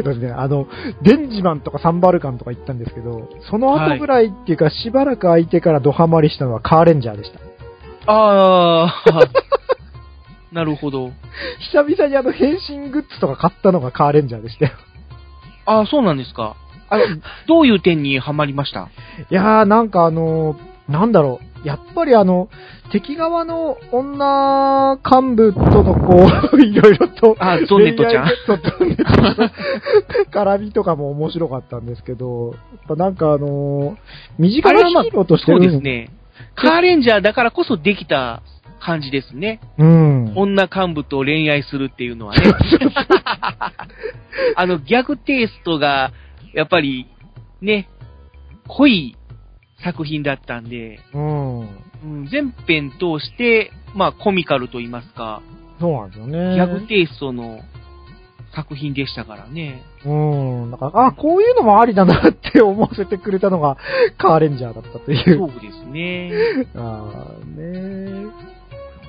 [0.00, 0.02] う。
[0.02, 0.66] だってね、あの、
[1.02, 7.40] デンジマンとかサンバルカンとか行ったんですけど、その後ぐらいっていうか、しばらく空いてからドハマりしたのはカーレンジャーでした。
[8.10, 9.04] ああ、
[10.52, 11.12] なるほど。
[11.72, 14.72] 久々にあの変身グッズとか買ったのがカーレンジャーでしたよ。
[15.66, 16.56] ああ、そうなんですか。
[16.88, 17.04] あの、
[17.46, 18.88] どういう点にはまりました？
[19.30, 21.66] いやー、なんかあのーなんだろう。
[21.66, 22.48] やっぱりあの、
[22.90, 29.50] 敵側の女幹部とのこう、 いろいろと、あゾンネットちゃんゾンネットの
[30.56, 33.96] 絡みとかも面白かったんですけど、やっぱなんかあのー
[34.38, 36.10] 身近なヒーローとしてそうですね。
[36.54, 38.42] カーレンジャーだからこそできた
[38.80, 39.60] 感じですね。
[39.78, 40.32] うん。
[40.34, 42.42] 女幹部と恋愛するっていうのはね。
[44.56, 46.10] あの、ギャグテイストが、
[46.52, 47.06] やっぱり、
[47.60, 47.88] ね、
[48.66, 49.16] 濃い
[49.84, 51.60] 作品だったんで、うん。
[51.60, 55.42] うん、全編通して、まあ、コミカルと言いますか、
[55.80, 56.54] そうなんですよね。
[56.54, 57.60] ギャグテイストの
[58.54, 59.82] 作品でしたからね。
[60.04, 60.70] うん。
[60.70, 63.76] だから、あ、こういうのもありだなって思わせてくれたのが、
[64.18, 65.38] カーレンジャーだったという。
[65.38, 66.32] そうですね。
[66.76, 68.30] ああ、ね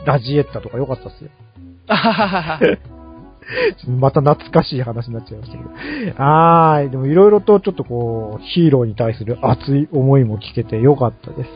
[0.06, 1.30] ラジエッタとか良かったっすよ。
[1.88, 2.60] あはははは
[4.00, 5.64] また懐かしい話になっちゃいましたけ
[6.12, 6.16] ど。
[6.18, 11.50] あー、でもいろいろとちょっとこう、ヒーローに対する熱い思いも聞けて良かったです。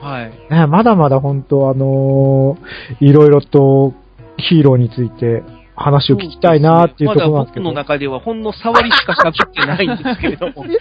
[0.00, 0.32] はい。
[0.50, 3.94] ね、まだまだ本当あのーいろいろと
[4.36, 5.42] ヒーローについて
[5.76, 7.64] 話を聞きたいなっていうところなんですけど。
[7.66, 10.66] まだ僕の中ではほんの触りしか喋ってないんですけれども。
[10.66, 10.78] で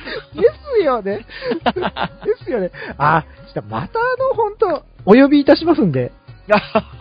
[0.80, 1.18] すよね。
[1.18, 1.26] で
[2.46, 2.72] すよね。
[2.98, 6.12] あ、したらまたあの、本当お呼びいたしますんで。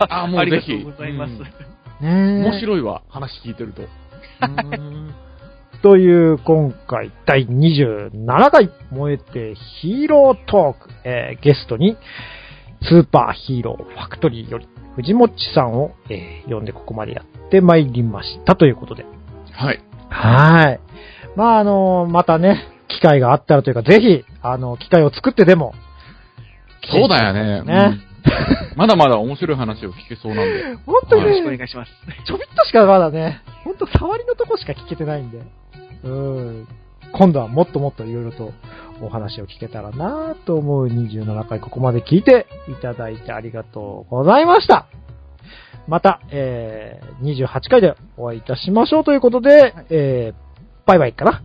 [0.09, 1.31] あもうありがぜひとうございます。
[1.31, 1.71] うんね
[2.01, 3.83] 面白いわ、話聞いてると。
[5.81, 11.97] という、今回、第27回、燃えてヒーロートーク、えーゲストに、
[12.83, 19.05] スーパーヒーローファクトリーより、藤もっちさんを、えー呼んでここまでやってまいりましたということで。
[19.51, 19.81] はい。
[20.09, 20.79] はい。
[21.35, 25.73] まあ、あのまたね、機会があったらというか、ぜひ、あの、機会を作ってでも、
[26.91, 27.63] そうだよね。
[27.63, 28.10] ねうん
[28.75, 30.75] まだまだ面白い話を聞けそうなんで。
[30.85, 31.91] 本当によろしくおね、願いします。
[32.25, 35.39] ちょびっとしかまだね、ほんと触りのとこしか聞けてないんで、
[36.03, 36.67] うん。
[37.13, 38.53] 今度はもっともっといろいろと
[39.01, 44.87] お話を聞けたらなと思う27回ここまで聞いていただいてありがとうございました。
[45.87, 51.41] また、えー、28回でお会いいたしましょうということで、えー、バイバイかな。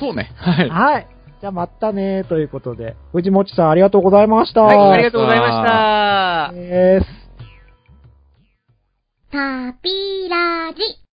[0.00, 0.32] そうね。
[0.36, 0.68] はい。
[0.70, 1.06] はい。
[1.40, 4.62] じゃあまたねということで、藤もちさんありがとうございました。
[4.62, 6.52] はい、ありがとうございました。
[6.52, 7.06] です。
[9.30, 11.07] タピラジ。